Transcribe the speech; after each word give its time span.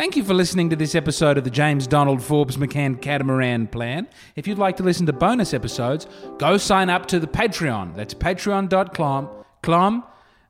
Thank 0.00 0.16
you 0.16 0.24
for 0.24 0.32
listening 0.32 0.70
to 0.70 0.76
this 0.76 0.94
episode 0.94 1.36
of 1.36 1.44
the 1.44 1.50
James 1.50 1.86
Donald 1.86 2.22
Forbes 2.22 2.56
McCann 2.56 3.02
Catamaran 3.02 3.66
Plan. 3.66 4.08
If 4.34 4.46
you'd 4.46 4.56
like 4.56 4.78
to 4.78 4.82
listen 4.82 5.04
to 5.04 5.12
bonus 5.12 5.52
episodes, 5.52 6.06
go 6.38 6.56
sign 6.56 6.88
up 6.88 7.04
to 7.08 7.20
the 7.20 7.26
Patreon. 7.26 7.94
That's 7.94 8.14
patreon.com. 8.14 9.28
Clom. 9.62 10.02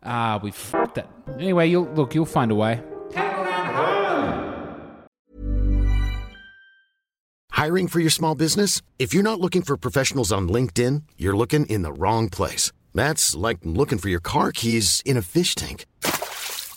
Ah, 0.05 0.39
we 0.41 0.53
fucked 0.53 0.99
it. 0.99 1.09
Anyway, 1.35 1.67
you'll 1.67 1.93
look, 1.95 2.15
you'll 2.15 2.27
find 2.27 2.53
a 2.53 2.55
way. 2.55 2.81
Hiring 7.51 7.89
for 7.89 7.99
your 7.99 8.11
small 8.11 8.37
business? 8.37 8.83
If 9.01 9.13
you're 9.13 9.25
not 9.25 9.41
looking 9.41 9.63
for 9.63 9.77
professionals 9.77 10.31
on 10.31 10.49
LinkedIn, 10.49 11.03
you're 11.19 11.37
looking 11.37 11.67
in 11.67 11.83
the 11.83 11.93
wrong 11.93 12.29
place. 12.29 12.71
That's 12.95 13.35
like 13.35 13.59
looking 13.65 13.99
for 13.99 14.11
your 14.11 14.21
car 14.21 14.53
keys 14.53 15.03
in 15.05 15.17
a 15.17 15.23
fish 15.23 15.57
tank. 15.57 15.87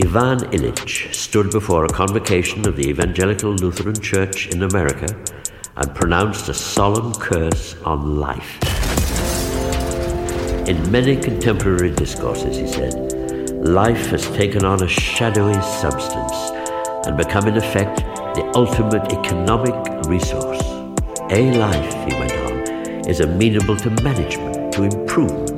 Ivan 0.00 0.38
Illich 0.52 1.12
stood 1.12 1.50
before 1.50 1.84
a 1.84 1.88
convocation 1.88 2.68
of 2.68 2.76
the 2.76 2.88
Evangelical 2.88 3.50
Lutheran 3.50 4.00
Church 4.00 4.46
in 4.46 4.62
America 4.62 5.08
and 5.74 5.92
pronounced 5.92 6.48
a 6.48 6.54
solemn 6.54 7.12
curse 7.14 7.74
on 7.82 8.14
life. 8.14 8.62
In 10.68 10.88
many 10.92 11.16
contemporary 11.16 11.90
discourses, 11.90 12.56
he 12.56 12.68
said, 12.68 12.94
life 13.66 14.06
has 14.10 14.30
taken 14.30 14.64
on 14.64 14.84
a 14.84 14.88
shadowy 14.88 15.60
substance 15.62 16.52
and 17.04 17.16
become, 17.16 17.48
in 17.48 17.56
effect, 17.56 17.96
the 18.36 18.52
ultimate 18.54 19.12
economic 19.12 19.74
resource. 20.06 20.62
A 21.32 21.50
life, 21.58 21.92
he 22.08 22.16
went 22.20 22.32
on, 22.34 23.08
is 23.08 23.18
amenable 23.18 23.76
to 23.76 23.90
management, 24.02 24.72
to 24.74 24.84
improvement, 24.84 25.57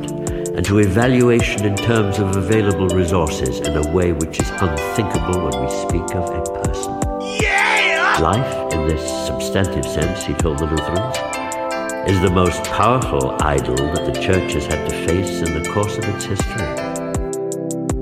and 0.61 0.67
to 0.67 0.79
evaluation 0.81 1.65
in 1.65 1.75
terms 1.75 2.19
of 2.19 2.37
available 2.37 2.87
resources 2.89 3.61
in 3.61 3.75
a 3.79 3.93
way 3.93 4.13
which 4.13 4.39
is 4.39 4.51
unthinkable 4.61 5.49
when 5.49 5.65
we 5.65 5.71
speak 5.71 6.15
of 6.15 6.29
a 6.29 6.63
person. 6.63 7.01
Yeah! 7.41 8.19
Life, 8.21 8.75
in 8.75 8.87
this 8.87 9.01
substantive 9.27 9.87
sense, 9.87 10.23
he 10.23 10.35
told 10.35 10.59
the 10.59 10.67
Lutherans, 10.67 11.17
is 12.11 12.21
the 12.21 12.29
most 12.29 12.63
powerful 12.65 13.39
idol 13.41 13.75
that 13.75 14.05
the 14.05 14.21
Church 14.21 14.53
has 14.53 14.67
had 14.67 14.87
to 14.87 14.95
face 15.07 15.41
in 15.41 15.63
the 15.63 15.67
course 15.71 15.97
of 15.97 16.05
its 16.05 16.27
history. 16.27 16.67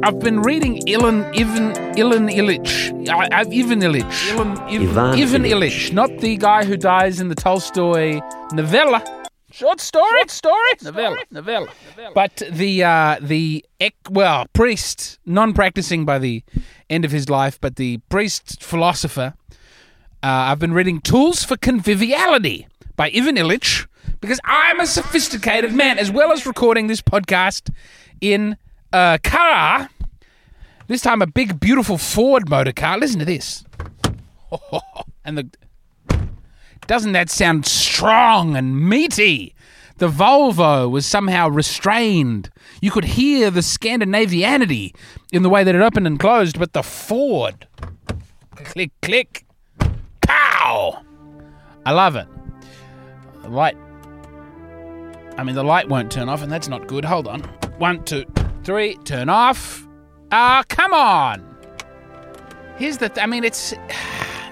I've 0.03 0.19
been 0.19 0.43
reading 0.43 0.81
Ilan 0.81 1.27
Ivan 1.39 1.75
Ilan 1.95 2.29
Illich. 2.29 3.09
I, 3.09 3.29
I've 3.31 3.53
Ivan 3.53 3.83
Illich. 3.83 4.33
Ilan 4.33 4.59
Ivan, 4.69 4.89
Ivan 4.91 5.19
Ivan 5.21 5.43
Illich. 5.45 5.53
Illich, 5.53 5.93
not 5.93 6.11
the 6.19 6.37
guy 6.37 6.65
who 6.65 6.77
dies 6.77 7.21
in 7.21 7.29
the 7.29 7.37
Tolstoy 7.37 8.21
novella. 8.53 9.18
Short 9.59 9.81
story, 9.81 10.07
short 10.19 10.31
story, 10.31 10.73
novella, 10.83 11.17
novella. 11.33 11.69
But 12.15 12.45
the 12.49 12.85
uh, 12.85 13.17
the 13.21 13.65
ec- 13.81 13.97
well 14.09 14.47
priest, 14.53 15.19
non-practicing 15.27 16.05
by 16.05 16.21
the 16.21 16.45
end 16.89 17.05
of 17.05 17.11
his 17.11 17.29
life, 17.29 17.61
but 17.61 17.75
the 17.75 17.99
priest 18.09 18.63
philosopher. 18.63 19.35
Uh, 20.23 20.27
I've 20.51 20.61
been 20.61 20.75
reading 20.75 21.01
Tools 21.01 21.43
for 21.43 21.57
Conviviality 21.57 22.69
by 22.95 23.11
Ivan 23.13 23.35
Illich 23.35 23.89
because 24.21 24.39
I'm 24.45 24.79
a 24.79 24.87
sophisticated 24.87 25.73
man, 25.73 25.99
as 25.99 26.09
well 26.09 26.31
as 26.31 26.47
recording 26.47 26.87
this 26.87 27.03
podcast 27.03 27.75
in 28.21 28.57
a 28.93 29.19
car. 29.25 29.91
This 30.87 31.03
time, 31.03 31.21
a 31.21 31.27
big, 31.27 31.59
beautiful 31.59 31.99
Ford 31.99 32.49
motor 32.49 32.73
car. 32.73 32.97
Listen 32.97 33.19
to 33.19 33.25
this. 33.25 33.65
and 35.25 35.37
the 35.37 35.51
doesn't 36.89 37.13
that 37.13 37.31
sound 37.31 37.67
strong 37.67 38.57
and 38.57 38.89
meaty? 38.89 39.55
The 39.99 40.09
Volvo 40.09 40.91
was 40.91 41.05
somehow 41.05 41.49
restrained. 41.49 42.51
You 42.81 42.91
could 42.91 43.05
hear 43.05 43.51
the 43.51 43.63
Scandinavianity 43.63 44.95
in 45.31 45.43
the 45.43 45.51
way 45.51 45.65
that 45.65 45.75
it 45.75 45.83
opened 45.83 46.07
and 46.07 46.19
closed, 46.19 46.59
but 46.59 46.73
the 46.73 46.83
Ford. 46.83 47.67
Click, 48.57 48.91
click. 49.03 49.45
Pow! 50.23 51.03
I 51.85 51.93
love 51.93 52.17
it. 52.17 52.27
The 53.43 53.51
light. 53.51 53.77
I 55.37 55.45
mean, 55.45 55.57
the 55.57 55.65
light 55.65 55.91
won't 55.91 56.11
turn 56.11 56.31
off, 56.31 56.43
and 56.43 56.51
that's 56.51 56.69
not 56.69 56.87
good. 56.87 57.05
Hold 57.05 57.29
on. 57.29 57.43
One, 57.77 58.03
two, 58.05 58.25
three, 58.65 58.97
turn 59.05 59.29
off. 59.29 59.87
Ah, 60.33 60.63
come 60.69 60.95
on. 60.95 61.45
Here's 62.79 62.97
the. 62.97 63.11
Th- 63.11 63.23
I 63.23 63.27
mean, 63.27 63.45
it's 63.45 63.75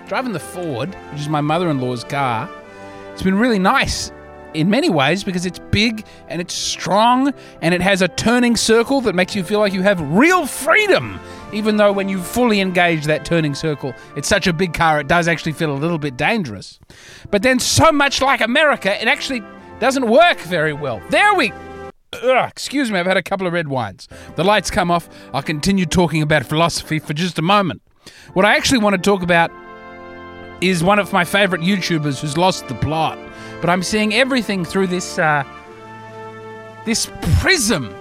driving 0.07 0.33
the 0.33 0.41
Ford, 0.41 0.95
which 1.11 1.21
is 1.21 1.29
my 1.29 1.41
mother-in-law's 1.41 2.05
car. 2.05 2.49
It's 3.13 3.23
been 3.23 3.39
really 3.39 3.59
nice 3.59 4.13
in 4.55 4.71
many 4.71 4.89
ways 4.89 5.25
because 5.25 5.45
it's 5.45 5.59
big 5.59 6.07
and 6.29 6.41
it's 6.41 6.55
strong 6.55 7.33
and 7.61 7.75
it 7.75 7.81
has 7.81 8.03
a 8.03 8.09
turning 8.09 8.57
circle 8.57 9.01
that 9.03 9.15
makes 9.15 9.35
you 9.35 9.43
feel 9.43 9.59
like 9.59 9.73
you 9.73 9.83
have 9.83 10.01
real 10.01 10.47
freedom. 10.47 11.21
Even 11.53 11.77
though 11.77 11.93
when 11.93 12.09
you 12.09 12.21
fully 12.21 12.61
engage 12.61 13.05
that 13.05 13.25
turning 13.25 13.55
circle, 13.55 13.95
it's 14.17 14.29
such 14.29 14.47
a 14.47 14.53
big 14.53 14.75
car, 14.75 15.01
it 15.01 15.09
does 15.09 15.29
actually 15.29 15.53
feel 15.53 15.73
a 15.73 15.79
little 15.79 15.99
bit 15.99 16.17
dangerous. 16.17 16.79
But 17.31 17.43
then, 17.43 17.59
so 17.59 17.93
much 17.93 18.21
like 18.21 18.41
America, 18.41 19.01
it 19.01 19.09
actually 19.09 19.43
doesn't 19.79 20.09
work 20.09 20.41
very 20.41 20.73
well. 20.73 21.03
There 21.11 21.35
we 21.35 21.53
Ugh, 22.23 22.49
excuse 22.49 22.91
me, 22.91 22.99
I've 22.99 23.07
had 23.07 23.17
a 23.17 23.23
couple 23.23 23.47
of 23.47 23.53
red 23.53 23.69
wines. 23.69 24.09
The 24.37 24.45
lights 24.45 24.71
come 24.71 24.91
off. 24.91 25.09
I'll 25.35 25.43
continue 25.43 25.85
talking 25.85 26.23
about 26.23 26.47
philosophy 26.47 26.99
for 26.99 27.13
just 27.13 27.39
a 27.39 27.43
moment. 27.43 27.83
What 28.33 28.45
I 28.45 28.57
actually 28.57 28.79
want 28.79 28.95
to 28.95 29.03
talk 29.03 29.23
about 29.23 29.51
is 30.61 30.83
one 30.83 30.99
of 30.99 31.13
my 31.13 31.25
favorite 31.25 31.61
YouTubers 31.61 32.21
who's 32.21 32.37
lost 32.37 32.69
the 32.69 32.75
plot. 32.75 33.19
But 33.61 33.71
I'm 33.71 33.83
seeing 33.83 34.15
everything 34.15 34.65
through 34.65 34.89
this 34.89 35.19
uh, 35.19 35.45
this 36.85 37.11
prism, 37.41 37.95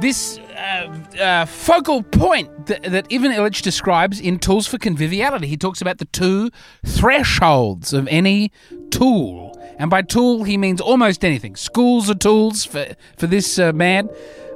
this 0.00 0.38
uh, 0.38 0.90
uh, 1.20 1.44
focal 1.44 2.02
point 2.02 2.66
that, 2.66 2.82
that 2.84 3.06
Ivan 3.12 3.32
Illich 3.32 3.62
describes 3.62 4.20
in 4.20 4.38
Tools 4.38 4.66
for 4.66 4.78
Conviviality. 4.78 5.46
He 5.46 5.56
talks 5.56 5.80
about 5.80 5.98
the 5.98 6.06
two 6.06 6.50
thresholds 6.84 7.92
of 7.92 8.08
any 8.08 8.50
tool. 8.90 9.52
And 9.78 9.90
by 9.90 10.02
tool, 10.02 10.44
he 10.44 10.56
means 10.56 10.80
almost 10.80 11.24
anything. 11.24 11.56
Schools 11.56 12.08
are 12.08 12.14
tools 12.14 12.64
for, 12.64 12.86
for 13.16 13.26
this 13.26 13.58
uh, 13.58 13.72
man. 13.72 14.08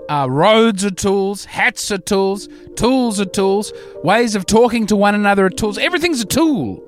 Uh, 0.09 0.27
roads 0.31 0.85
are 0.85 0.91
tools. 0.91 1.45
Hats 1.45 1.91
are 1.91 1.99
tools. 1.99 2.49
Tools 2.77 3.21
are 3.21 3.27
tools. 3.27 3.73
Ways 4.03 4.35
of 4.35 4.47
talking 4.47 4.87
to 4.87 4.97
one 4.97 5.15
another 5.15 5.47
are 5.47 5.51
tools. 5.51 5.77
Everything's 5.77 6.23
a 6.23 6.25
tool. 6.27 6.88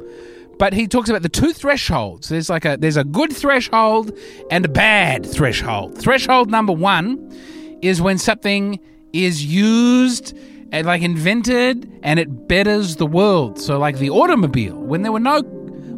But 0.60 0.74
he 0.74 0.86
talks 0.86 1.08
about 1.08 1.22
the 1.22 1.30
two 1.30 1.54
thresholds. 1.54 2.28
There's 2.28 2.50
like 2.50 2.66
a 2.66 2.76
there's 2.76 2.98
a 2.98 3.04
good 3.04 3.32
threshold 3.32 4.12
and 4.50 4.66
a 4.66 4.68
bad 4.68 5.24
threshold. 5.24 5.96
Threshold 5.96 6.50
number 6.50 6.74
one 6.74 7.32
is 7.80 8.02
when 8.02 8.18
something 8.18 8.78
is 9.14 9.42
used 9.42 10.36
and 10.70 10.86
like 10.86 11.00
invented 11.00 11.90
and 12.02 12.20
it 12.20 12.46
betters 12.46 12.96
the 12.96 13.06
world. 13.06 13.58
So 13.58 13.78
like 13.78 13.96
the 13.96 14.10
automobile, 14.10 14.76
when 14.76 15.00
there 15.00 15.12
were 15.12 15.18
no 15.18 15.38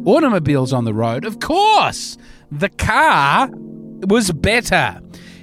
automobiles 0.05 0.71
on 0.71 0.85
the 0.85 0.93
road, 0.93 1.25
of 1.25 1.41
course, 1.41 2.17
the 2.49 2.69
car 2.69 3.49
was 3.51 4.31
better. 4.31 5.01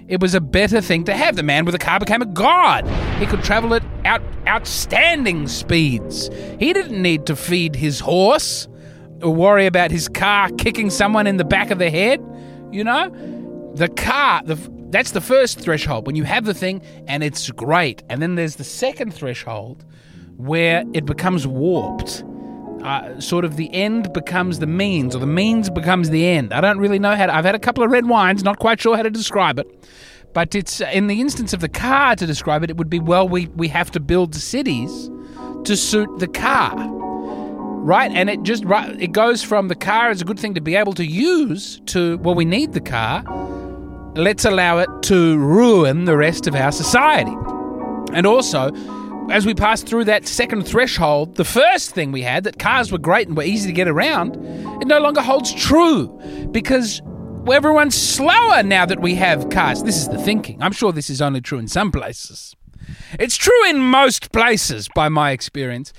It 0.09 0.23
was 0.23 0.35
a 0.35 0.41
better 0.41 0.81
thing 0.81 1.05
to 1.05 1.13
have. 1.13 1.37
The 1.37 1.43
man 1.43 1.67
with 1.67 1.73
the 1.73 1.79
car 1.79 2.01
became 2.01 2.23
a 2.23 2.27
god. 2.27 2.89
He 3.19 3.27
could 3.27 3.45
travel 3.45 3.75
at 3.75 3.83
out, 4.07 4.23
outstanding 4.49 5.47
speeds. 5.47 6.31
He 6.59 6.73
didn't 6.73 7.03
need 7.03 7.27
to 7.27 7.37
feed 7.37 7.77
his 7.77 8.01
horse 8.01 8.67
or 9.23 9.35
worry 9.35 9.67
about 9.67 9.91
his 9.91 10.09
car 10.09 10.51
kicking 10.51 10.91
someone 10.91 11.27
in 11.27 11.37
the 11.37 11.45
back 11.45 11.71
of 11.71 11.79
the 11.79 11.91
head. 11.91 12.21
You 12.71 12.85
know, 12.85 13.11
the 13.75 13.89
car. 13.89 14.43
The, 14.45 14.57
that's 14.91 15.13
the 15.13 15.21
first 15.21 15.61
threshold 15.61 16.07
when 16.07 16.17
you 16.17 16.25
have 16.25 16.45
the 16.45 16.55
thing 16.55 16.83
and 17.07 17.23
it's 17.23 17.51
great. 17.51 18.03
And 18.09 18.21
then 18.21 18.35
there's 18.35 18.57
the 18.57 18.65
second 18.65 19.15
threshold 19.15 19.85
where 20.37 20.85
it 20.93 21.07
becomes 21.07 21.47
warped. 21.47 22.25
Uh, 22.83 23.21
sort 23.21 23.45
of 23.45 23.57
the 23.57 23.73
end 23.75 24.11
becomes 24.15 24.59
the 24.59 24.67
means, 24.67 25.15
or 25.15 25.19
the 25.19 25.27
means 25.27 25.69
becomes 25.69 26.09
the 26.09 26.27
end. 26.27 26.51
I 26.51 26.63
don't 26.63 26.79
really 26.79 26.99
know 26.99 27.15
how 27.15 27.27
to. 27.27 27.35
I've 27.35 27.45
had 27.45 27.55
a 27.55 27.59
couple 27.59 27.85
of 27.85 27.91
red 27.91 28.09
wines, 28.09 28.43
not 28.43 28.59
quite 28.59 28.81
sure 28.81 28.97
how 28.97 29.03
to 29.03 29.11
describe 29.11 29.59
it. 29.59 29.67
But 30.33 30.55
it's 30.55 30.81
uh, 30.81 30.91
in 30.93 31.07
the 31.07 31.21
instance 31.21 31.53
of 31.53 31.61
the 31.61 31.69
car 31.69 32.17
to 32.17 32.27
describe 32.27 32.65
it, 32.65 32.71
it 32.71 32.79
would 32.79 32.89
be 32.89 32.99
well, 32.99 33.29
we, 33.29 33.49
we 33.49 33.69
have 33.69 33.91
to 33.93 34.01
build 34.01 34.35
cities 34.35 35.11
to 35.65 35.77
suit 35.77 36.09
the 36.21 36.29
car. 36.29 37.00
Right? 37.83 38.11
And 38.13 38.29
it 38.29 38.43
just 38.43 38.65
right, 38.65 39.01
it 39.01 39.13
goes 39.13 39.43
from 39.43 39.69
the 39.69 39.75
car 39.75 40.11
is 40.11 40.21
a 40.21 40.25
good 40.25 40.39
thing 40.39 40.55
to 40.55 40.61
be 40.61 40.77
able 40.77 40.93
to 40.95 41.05
use 41.05 41.81
to 41.87 42.19
well, 42.19 42.35
we 42.35 42.45
need 42.45 42.73
the 42.73 42.81
car. 42.81 43.23
Let's 44.17 44.45
allow 44.45 44.79
it 44.79 44.89
to 45.05 45.39
ruin 45.39 46.05
the 46.05 46.17
rest 46.17 46.47
of 46.47 46.55
our 46.55 46.73
society. 46.73 47.35
And 48.13 48.27
also, 48.27 48.71
as 49.31 49.47
we 49.47 49.55
passed 49.55 49.87
through 49.87 50.05
that 50.05 50.27
second 50.27 50.67
threshold, 50.67 51.37
the 51.37 51.45
first 51.45 51.95
thing 51.95 52.11
we 52.11 52.23
had 52.23 52.45
that 52.45 52.59
cars 52.59 52.91
were 52.91 52.99
great 52.99 53.29
and 53.29 53.37
were 53.37 53.45
easy 53.45 53.69
to 53.69 53.73
get 53.73 53.89
around, 53.89 54.35
it 54.83 54.89
no 54.89 54.99
longer 54.99 55.23
holds 55.23 55.55
true 55.55 56.09
because 56.51 57.01
everyone's 57.51 57.95
slower 57.95 58.63
now 58.63 58.85
that 58.85 59.01
we 59.01 59.15
have 59.15 59.49
cars. 59.51 59.85
This 59.85 59.97
is 59.97 60.09
the 60.09 60.19
thinking. 60.19 60.61
I'm 60.63 60.73
sure 60.73 60.93
this 60.93 61.09
is 61.09 61.23
only 61.23 61.41
true 61.41 61.59
in 61.59 61.69
some 61.69 61.93
places. 61.93 62.55
It's 63.19 63.37
true 63.37 63.69
in 63.69 63.79
most 63.79 64.33
places, 64.33 64.89
by 64.95 65.09
my 65.09 65.31
experience. 65.31 65.93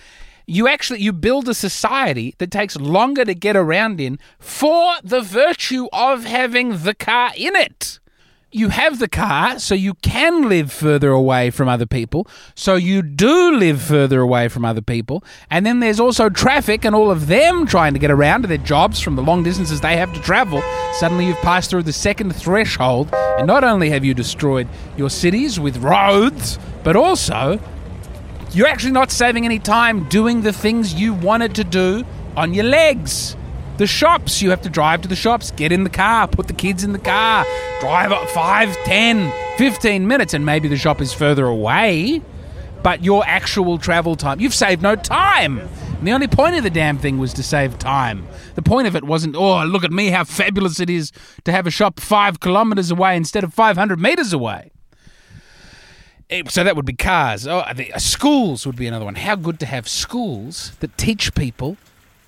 You 0.51 0.67
actually 0.67 0.99
you 0.99 1.13
build 1.13 1.47
a 1.47 1.53
society 1.53 2.35
that 2.39 2.51
takes 2.51 2.75
longer 2.75 3.23
to 3.23 3.33
get 3.33 3.55
around 3.55 4.01
in 4.01 4.19
for 4.37 4.95
the 5.01 5.21
virtue 5.21 5.87
of 5.93 6.25
having 6.25 6.79
the 6.79 6.93
car 6.93 7.31
in 7.37 7.55
it 7.55 8.01
you 8.51 8.69
have 8.69 8.99
the 8.99 9.07
car, 9.07 9.59
so 9.59 9.73
you 9.73 9.93
can 9.95 10.49
live 10.49 10.71
further 10.71 11.09
away 11.09 11.49
from 11.51 11.69
other 11.69 11.85
people. 11.85 12.27
So 12.53 12.75
you 12.75 13.01
do 13.01 13.55
live 13.55 13.81
further 13.81 14.19
away 14.19 14.49
from 14.49 14.65
other 14.65 14.81
people. 14.81 15.23
And 15.49 15.65
then 15.65 15.79
there's 15.79 15.99
also 15.99 16.29
traffic 16.29 16.83
and 16.83 16.93
all 16.93 17.09
of 17.09 17.27
them 17.27 17.65
trying 17.65 17.93
to 17.93 17.99
get 17.99 18.11
around 18.11 18.41
to 18.41 18.47
their 18.47 18.57
jobs 18.57 18.99
from 18.99 19.15
the 19.15 19.23
long 19.23 19.43
distances 19.43 19.79
they 19.79 19.95
have 19.95 20.13
to 20.13 20.21
travel. 20.21 20.61
Suddenly 20.95 21.27
you've 21.27 21.37
passed 21.37 21.69
through 21.69 21.83
the 21.83 21.93
second 21.93 22.35
threshold. 22.35 23.09
And 23.13 23.47
not 23.47 23.63
only 23.63 23.89
have 23.89 24.03
you 24.03 24.13
destroyed 24.13 24.67
your 24.97 25.09
cities 25.09 25.59
with 25.59 25.77
roads, 25.77 26.59
but 26.83 26.95
also 26.95 27.57
you're 28.53 28.67
actually 28.67 28.91
not 28.91 29.11
saving 29.11 29.45
any 29.45 29.59
time 29.59 30.07
doing 30.09 30.41
the 30.41 30.51
things 30.51 30.93
you 30.93 31.13
wanted 31.13 31.55
to 31.55 31.63
do 31.63 32.03
on 32.35 32.53
your 32.53 32.65
legs. 32.65 33.35
The 33.77 33.87
shops, 33.87 34.41
you 34.41 34.49
have 34.49 34.61
to 34.63 34.69
drive 34.69 35.01
to 35.03 35.07
the 35.07 35.15
shops, 35.15 35.51
get 35.51 35.71
in 35.71 35.83
the 35.83 35.89
car, 35.89 36.27
put 36.27 36.47
the 36.47 36.53
kids 36.53 36.83
in 36.83 36.91
the 36.91 36.99
car, 36.99 37.45
drive 37.79 38.11
up 38.11 38.29
5, 38.29 38.75
10, 38.83 39.57
15 39.57 40.07
minutes, 40.07 40.33
and 40.33 40.45
maybe 40.45 40.67
the 40.67 40.77
shop 40.77 41.01
is 41.01 41.13
further 41.13 41.45
away, 41.45 42.21
but 42.83 43.03
your 43.03 43.23
actual 43.25 43.77
travel 43.77 44.15
time, 44.15 44.39
you've 44.39 44.53
saved 44.53 44.81
no 44.81 44.95
time. 44.95 45.59
And 45.59 46.07
the 46.07 46.11
only 46.11 46.27
point 46.27 46.55
of 46.55 46.63
the 46.63 46.69
damn 46.69 46.97
thing 46.97 47.19
was 47.19 47.33
to 47.35 47.43
save 47.43 47.79
time. 47.79 48.27
The 48.55 48.61
point 48.61 48.87
of 48.87 48.95
it 48.95 49.03
wasn't, 49.03 49.35
oh, 49.35 49.63
look 49.63 49.83
at 49.83 49.91
me, 49.91 50.07
how 50.07 50.25
fabulous 50.25 50.79
it 50.79 50.89
is 50.89 51.11
to 51.45 51.51
have 51.51 51.65
a 51.65 51.71
shop 51.71 51.99
five 51.99 52.39
kilometers 52.39 52.91
away 52.91 53.15
instead 53.15 53.43
of 53.43 53.53
500 53.53 53.99
meters 53.99 54.33
away. 54.33 54.71
So 56.47 56.63
that 56.63 56.75
would 56.75 56.85
be 56.85 56.93
cars. 56.93 57.45
Oh, 57.45 57.63
the, 57.75 57.91
uh, 57.91 57.99
schools 57.99 58.65
would 58.65 58.77
be 58.77 58.87
another 58.87 59.05
one. 59.05 59.15
How 59.15 59.35
good 59.35 59.59
to 59.59 59.65
have 59.65 59.87
schools 59.87 60.71
that 60.79 60.97
teach 60.97 61.33
people 61.35 61.77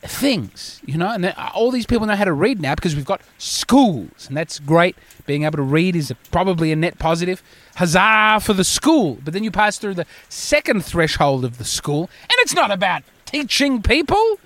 things, 0.02 0.82
you 0.86 0.98
know, 0.98 1.10
and 1.10 1.34
all 1.56 1.72
these 1.72 1.86
people 1.86 2.06
know 2.06 2.16
how 2.16 2.26
to 2.26 2.34
read 2.34 2.60
now 2.60 2.76
because 2.76 2.96
we've 2.96 3.06
got 3.06 3.22
schools, 3.38 4.28
and 4.28 4.36
that's 4.36 4.60
great. 4.60 4.98
Being 5.26 5.44
able 5.44 5.58
to 5.58 5.64
read 5.64 5.96
is 5.96 6.12
a, 6.12 6.16
probably 6.32 6.74
a 6.74 6.76
net 6.76 7.00
positive. 7.00 7.42
Huzzah 7.76 8.42
for 8.42 8.54
the 8.54 8.66
school! 8.66 9.20
But 9.24 9.34
then 9.34 9.46
you 9.46 9.52
pass 9.52 9.78
through 9.78 9.94
the 9.94 10.06
second 10.28 10.84
threshold 10.84 11.46
of 11.46 11.58
the 11.58 11.64
school, 11.64 12.10
and 12.24 12.34
it's 12.40 12.54
not 12.54 12.72
about 12.72 13.04
teaching 13.26 13.82
people, 13.82 14.40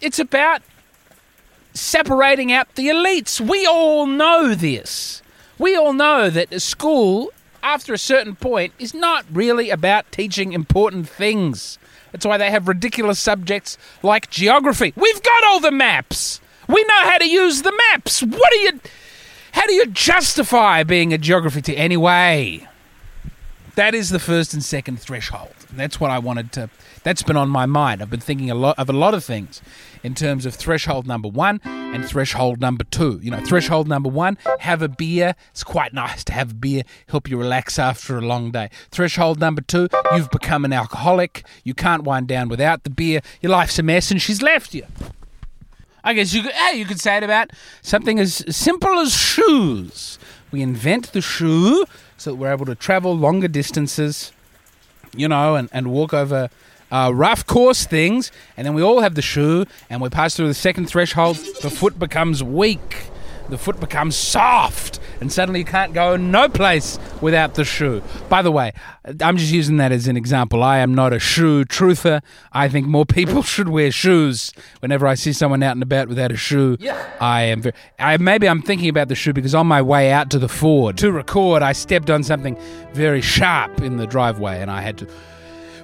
it's 0.00 0.18
about 0.18 0.62
separating 1.74 2.50
out 2.50 2.74
the 2.74 2.88
elites. 2.88 3.40
We 3.40 3.66
all 3.66 4.06
know 4.06 4.54
this. 4.54 5.22
We 5.58 5.76
all 5.76 5.92
know 5.92 6.30
that 6.30 6.52
a 6.52 6.60
school, 6.60 7.30
after 7.62 7.92
a 7.92 7.98
certain 7.98 8.36
point, 8.36 8.72
is 8.78 8.94
not 8.94 9.24
really 9.32 9.70
about 9.70 10.10
teaching 10.12 10.52
important 10.52 11.08
things. 11.08 11.78
That's 12.12 12.26
why 12.26 12.38
they 12.38 12.50
have 12.50 12.68
ridiculous 12.68 13.18
subjects 13.18 13.76
like 14.02 14.30
geography. 14.30 14.92
We've 14.96 15.22
got 15.22 15.44
all 15.44 15.60
the 15.60 15.70
maps. 15.70 16.40
We 16.68 16.82
know 16.84 17.00
how 17.10 17.18
to 17.18 17.28
use 17.28 17.62
the 17.62 17.78
maps. 17.92 18.22
What 18.22 18.52
do 18.52 18.58
you 18.58 18.80
how 19.52 19.66
do 19.66 19.72
you 19.72 19.86
justify 19.86 20.84
being 20.84 21.12
a 21.12 21.18
geography 21.18 21.62
teacher 21.62 21.78
anyway? 21.78 22.68
That 23.74 23.94
is 23.94 24.10
the 24.10 24.18
first 24.18 24.54
and 24.54 24.62
second 24.62 25.00
threshold. 25.00 25.54
That's 25.72 25.98
what 26.00 26.10
I 26.10 26.18
wanted 26.18 26.52
to 26.52 26.70
that's 27.08 27.22
been 27.22 27.38
on 27.38 27.48
my 27.48 27.64
mind. 27.64 28.02
I've 28.02 28.10
been 28.10 28.20
thinking 28.20 28.50
a 28.50 28.54
lot 28.54 28.78
of 28.78 28.90
a 28.90 28.92
lot 28.92 29.14
of 29.14 29.24
things 29.24 29.62
in 30.02 30.14
terms 30.14 30.44
of 30.44 30.54
threshold 30.54 31.06
number 31.06 31.26
one 31.26 31.58
and 31.64 32.04
threshold 32.04 32.60
number 32.60 32.84
two. 32.84 33.18
You 33.22 33.30
know, 33.30 33.40
threshold 33.40 33.88
number 33.88 34.10
one, 34.10 34.36
have 34.58 34.82
a 34.82 34.90
beer. 34.90 35.34
It's 35.50 35.64
quite 35.64 35.94
nice 35.94 36.22
to 36.24 36.34
have 36.34 36.50
a 36.50 36.54
beer, 36.54 36.82
help 37.08 37.30
you 37.30 37.38
relax 37.38 37.78
after 37.78 38.18
a 38.18 38.20
long 38.20 38.50
day. 38.50 38.68
Threshold 38.90 39.40
number 39.40 39.62
two, 39.62 39.88
you've 40.14 40.30
become 40.30 40.66
an 40.66 40.74
alcoholic. 40.74 41.46
You 41.64 41.72
can't 41.72 42.02
wind 42.02 42.28
down 42.28 42.50
without 42.50 42.84
the 42.84 42.90
beer. 42.90 43.22
Your 43.40 43.52
life's 43.52 43.78
a 43.78 43.82
mess 43.82 44.10
and 44.10 44.20
she's 44.20 44.42
left 44.42 44.74
you. 44.74 44.84
I 46.04 46.12
guess 46.12 46.34
you 46.34 46.42
could, 46.42 46.52
hey, 46.52 46.78
you 46.78 46.84
could 46.84 47.00
say 47.00 47.16
it 47.16 47.22
about 47.22 47.52
something 47.80 48.18
as 48.18 48.44
simple 48.54 48.98
as 48.98 49.16
shoes. 49.16 50.18
We 50.50 50.60
invent 50.60 51.14
the 51.14 51.22
shoe 51.22 51.86
so 52.18 52.32
that 52.32 52.36
we're 52.36 52.52
able 52.52 52.66
to 52.66 52.74
travel 52.74 53.16
longer 53.16 53.48
distances, 53.48 54.30
you 55.16 55.26
know, 55.26 55.54
and, 55.54 55.70
and 55.72 55.90
walk 55.90 56.12
over 56.12 56.50
uh, 56.90 57.12
rough 57.14 57.46
course 57.46 57.84
things, 57.84 58.32
and 58.56 58.66
then 58.66 58.74
we 58.74 58.82
all 58.82 59.00
have 59.00 59.14
the 59.14 59.22
shoe, 59.22 59.64
and 59.90 60.00
we 60.00 60.08
pass 60.08 60.36
through 60.36 60.48
the 60.48 60.54
second 60.54 60.86
threshold. 60.86 61.36
The 61.62 61.70
foot 61.70 61.98
becomes 61.98 62.42
weak, 62.42 63.10
the 63.48 63.58
foot 63.58 63.80
becomes 63.80 64.16
soft, 64.16 65.00
and 65.20 65.32
suddenly 65.32 65.60
you 65.60 65.66
can't 65.66 65.92
go 65.92 66.16
no 66.16 66.48
place 66.48 66.98
without 67.20 67.54
the 67.54 67.64
shoe. 67.64 68.02
By 68.28 68.42
the 68.42 68.52
way, 68.52 68.72
I'm 69.20 69.36
just 69.36 69.52
using 69.52 69.78
that 69.78 69.90
as 69.92 70.06
an 70.06 70.16
example. 70.16 70.62
I 70.62 70.78
am 70.78 70.94
not 70.94 71.12
a 71.12 71.18
shoe 71.18 71.64
truther. 71.64 72.22
I 72.52 72.68
think 72.68 72.86
more 72.86 73.06
people 73.18 73.42
should 73.42 73.68
wear 73.68 73.90
shoes. 73.90 74.52
Whenever 74.80 75.06
I 75.06 75.14
see 75.14 75.32
someone 75.32 75.62
out 75.62 75.72
and 75.72 75.82
about 75.82 76.08
without 76.08 76.32
a 76.32 76.36
shoe, 76.36 76.76
yeah. 76.80 77.10
I 77.20 77.42
am 77.42 77.62
very. 77.62 77.74
I, 77.98 78.16
maybe 78.18 78.48
I'm 78.48 78.62
thinking 78.62 78.88
about 78.88 79.08
the 79.08 79.14
shoe 79.14 79.32
because 79.32 79.54
on 79.54 79.66
my 79.66 79.82
way 79.82 80.12
out 80.12 80.30
to 80.30 80.38
the 80.38 80.48
Ford 80.48 80.96
to 80.98 81.10
record, 81.12 81.62
I 81.62 81.72
stepped 81.72 82.10
on 82.10 82.22
something 82.22 82.58
very 82.92 83.20
sharp 83.20 83.80
in 83.80 83.96
the 83.96 84.06
driveway, 84.06 84.60
and 84.60 84.70
I 84.70 84.82
had 84.82 84.98
to 84.98 85.08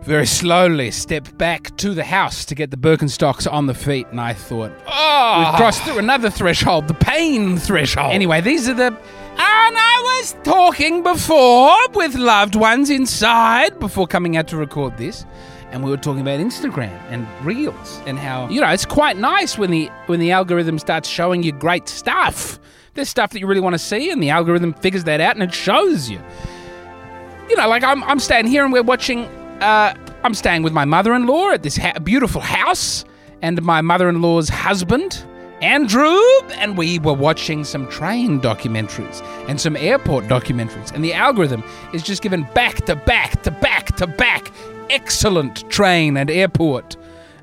very 0.04 0.26
slowly 0.26 0.90
stepped 0.90 1.36
back 1.38 1.74
to 1.78 1.94
the 1.94 2.04
house 2.04 2.44
to 2.44 2.54
get 2.54 2.70
the 2.70 2.76
Birkenstocks 2.76 3.50
on 3.50 3.66
the 3.66 3.74
feet, 3.74 4.06
and 4.10 4.20
I 4.20 4.34
thought, 4.34 4.70
oh, 4.86 5.38
we've 5.38 5.56
crossed 5.56 5.82
through 5.82 5.98
another 5.98 6.28
threshold, 6.30 6.88
the 6.88 6.94
pain 6.94 7.56
threshold. 7.56 8.12
Anyway, 8.12 8.40
these 8.40 8.68
are 8.68 8.74
the. 8.74 8.86
And 8.86 9.76
I 9.76 10.20
was 10.20 10.36
talking 10.44 11.02
before 11.02 11.76
with 11.94 12.14
loved 12.14 12.54
ones 12.54 12.90
inside 12.90 13.80
before 13.80 14.06
coming 14.06 14.36
out 14.36 14.46
to 14.48 14.56
record 14.56 14.96
this, 14.98 15.24
and 15.70 15.82
we 15.82 15.90
were 15.90 15.96
talking 15.96 16.20
about 16.20 16.38
Instagram 16.38 17.00
and 17.08 17.26
Reels 17.44 18.00
and 18.06 18.18
how 18.18 18.48
you 18.48 18.60
know 18.60 18.68
it's 18.68 18.84
quite 18.84 19.16
nice 19.16 19.56
when 19.58 19.70
the 19.70 19.90
when 20.06 20.20
the 20.20 20.30
algorithm 20.32 20.78
starts 20.78 21.08
showing 21.08 21.42
you 21.42 21.50
great 21.52 21.88
stuff. 21.88 22.60
There's 22.92 23.08
stuff 23.08 23.30
that 23.30 23.40
you 23.40 23.46
really 23.46 23.60
want 23.60 23.74
to 23.74 23.78
see, 23.78 24.10
and 24.10 24.22
the 24.22 24.30
algorithm 24.30 24.74
figures 24.74 25.04
that 25.04 25.20
out 25.20 25.34
and 25.34 25.42
it 25.42 25.52
shows 25.54 26.10
you. 26.10 26.20
You 27.48 27.56
know, 27.56 27.68
like 27.68 27.82
I'm 27.82 28.04
I'm 28.04 28.20
standing 28.20 28.52
here 28.52 28.64
and 28.64 28.72
we're 28.72 28.82
watching 28.82 29.28
uh, 29.60 29.94
I'm 30.22 30.34
staying 30.34 30.62
with 30.62 30.72
my 30.72 30.84
mother 30.84 31.14
in 31.14 31.26
law 31.26 31.50
at 31.50 31.62
this 31.62 31.76
ha- 31.76 31.98
beautiful 31.98 32.40
house 32.40 33.04
and 33.42 33.62
my 33.62 33.80
mother 33.80 34.08
in 34.08 34.22
law's 34.22 34.48
husband, 34.48 35.24
Andrew, 35.60 36.18
and 36.54 36.76
we 36.76 36.98
were 36.98 37.12
watching 37.12 37.64
some 37.64 37.88
train 37.88 38.40
documentaries 38.40 39.22
and 39.48 39.60
some 39.60 39.76
airport 39.76 40.24
documentaries. 40.24 40.92
And 40.92 41.04
the 41.04 41.12
algorithm 41.14 41.62
is 41.92 42.02
just 42.02 42.22
given 42.22 42.46
back 42.54 42.84
to 42.86 42.96
back 42.96 43.42
to 43.42 43.50
back 43.50 43.96
to 43.96 44.06
back 44.06 44.50
excellent 44.90 45.68
train 45.70 46.16
and 46.16 46.30
airport 46.30 46.96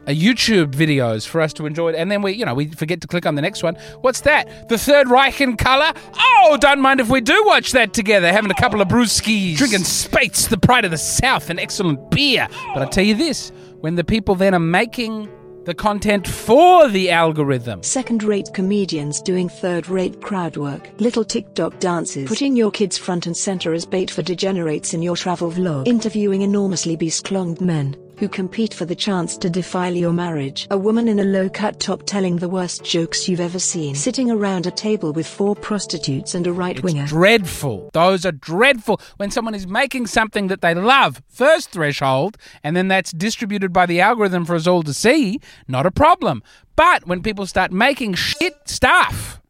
Uh, 0.07 0.11
YouTube 0.11 0.71
videos 0.71 1.27
for 1.27 1.41
us 1.41 1.53
to 1.53 1.67
enjoy. 1.67 1.89
It 1.89 1.95
and 1.95 2.11
then 2.11 2.23
we, 2.23 2.31
you 2.31 2.43
know, 2.43 2.55
we 2.55 2.67
forget 2.67 3.01
to 3.01 3.07
click 3.07 3.27
on 3.27 3.35
the 3.35 3.41
next 3.41 3.61
one. 3.61 3.75
What's 4.01 4.21
that? 4.21 4.67
The 4.67 4.77
Third 4.77 5.09
Reich 5.09 5.39
in 5.41 5.57
colour? 5.57 5.93
Oh, 6.17 6.57
don't 6.59 6.81
mind 6.81 6.99
if 6.99 7.09
we 7.09 7.21
do 7.21 7.39
watch 7.45 7.71
that 7.73 7.93
together, 7.93 8.31
having 8.31 8.49
a 8.49 8.55
couple 8.55 8.81
of 8.81 8.87
brewskis, 8.87 9.57
drinking 9.57 9.83
Spates, 9.83 10.47
the 10.47 10.57
pride 10.57 10.85
of 10.85 10.91
the 10.91 10.97
South, 10.97 11.51
and 11.51 11.59
excellent 11.59 12.09
beer. 12.09 12.47
But 12.73 12.81
I 12.81 12.85
tell 12.87 13.03
you 13.03 13.13
this, 13.13 13.51
when 13.81 13.93
the 13.93 14.03
people 14.03 14.33
then 14.33 14.55
are 14.55 14.59
making 14.59 15.29
the 15.65 15.73
content 15.75 16.27
for 16.27 16.89
the 16.89 17.11
algorithm. 17.11 17.83
Second 17.83 18.23
rate 18.23 18.49
comedians 18.53 19.21
doing 19.21 19.47
third 19.47 19.87
rate 19.87 20.19
crowd 20.21 20.57
work. 20.57 20.89
Little 20.97 21.23
TikTok 21.23 21.79
dances. 21.79 22.27
Putting 22.27 22.55
your 22.55 22.71
kids 22.71 22.97
front 22.97 23.27
and 23.27 23.37
center 23.37 23.73
as 23.73 23.85
bait 23.85 24.09
for 24.09 24.23
degenerates 24.23 24.95
in 24.95 25.03
your 25.03 25.15
travel 25.15 25.51
vlog. 25.51 25.87
Interviewing 25.87 26.41
enormously 26.41 26.97
besklonged 26.97 27.61
men 27.61 27.95
who 28.21 28.29
compete 28.29 28.71
for 28.71 28.85
the 28.85 28.95
chance 28.95 29.35
to 29.35 29.49
defile 29.49 29.95
your 29.95 30.13
marriage. 30.13 30.67
A 30.69 30.77
woman 30.77 31.07
in 31.07 31.17
a 31.17 31.23
low 31.23 31.49
cut 31.49 31.79
top 31.79 32.03
telling 32.05 32.35
the 32.35 32.47
worst 32.47 32.83
jokes 32.83 33.27
you've 33.27 33.39
ever 33.39 33.57
seen. 33.57 33.95
Sitting 33.95 34.29
around 34.29 34.67
a 34.67 34.71
table 34.71 35.11
with 35.11 35.25
four 35.25 35.55
prostitutes 35.55 36.35
and 36.35 36.45
a 36.45 36.53
right 36.53 36.83
winger. 36.83 37.07
Dreadful. 37.07 37.89
Those 37.93 38.23
are 38.23 38.31
dreadful. 38.31 39.01
When 39.17 39.31
someone 39.31 39.55
is 39.55 39.65
making 39.65 40.05
something 40.05 40.49
that 40.49 40.61
they 40.61 40.75
love, 40.75 41.23
first 41.29 41.71
threshold, 41.71 42.37
and 42.63 42.75
then 42.75 42.89
that's 42.89 43.11
distributed 43.11 43.73
by 43.73 43.87
the 43.87 44.01
algorithm 44.01 44.45
for 44.45 44.53
us 44.53 44.67
all 44.67 44.83
to 44.83 44.93
see, 44.93 45.39
not 45.67 45.87
a 45.87 45.91
problem. 45.91 46.43
But 46.75 47.07
when 47.07 47.23
people 47.23 47.47
start 47.47 47.71
making 47.71 48.13
shit 48.13 48.69
stuff, 48.69 49.40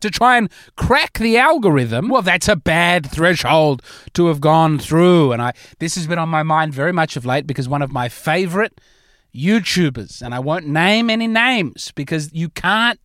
to 0.00 0.10
try 0.10 0.36
and 0.36 0.50
crack 0.76 1.18
the 1.18 1.38
algorithm, 1.38 2.08
well, 2.08 2.22
that's 2.22 2.48
a 2.48 2.56
bad 2.56 3.10
threshold 3.10 3.82
to 4.14 4.26
have 4.26 4.40
gone 4.40 4.78
through. 4.78 5.32
And 5.32 5.42
I 5.42 5.52
this 5.78 5.94
has 5.94 6.06
been 6.06 6.18
on 6.18 6.28
my 6.28 6.42
mind 6.42 6.74
very 6.74 6.92
much 6.92 7.16
of 7.16 7.24
late 7.24 7.46
because 7.46 7.68
one 7.68 7.82
of 7.82 7.92
my 7.92 8.08
favorite 8.08 8.80
YouTubers, 9.34 10.22
and 10.22 10.34
I 10.34 10.38
won't 10.38 10.66
name 10.66 11.10
any 11.10 11.26
names 11.26 11.92
because 11.94 12.32
you 12.32 12.48
can't. 12.48 13.00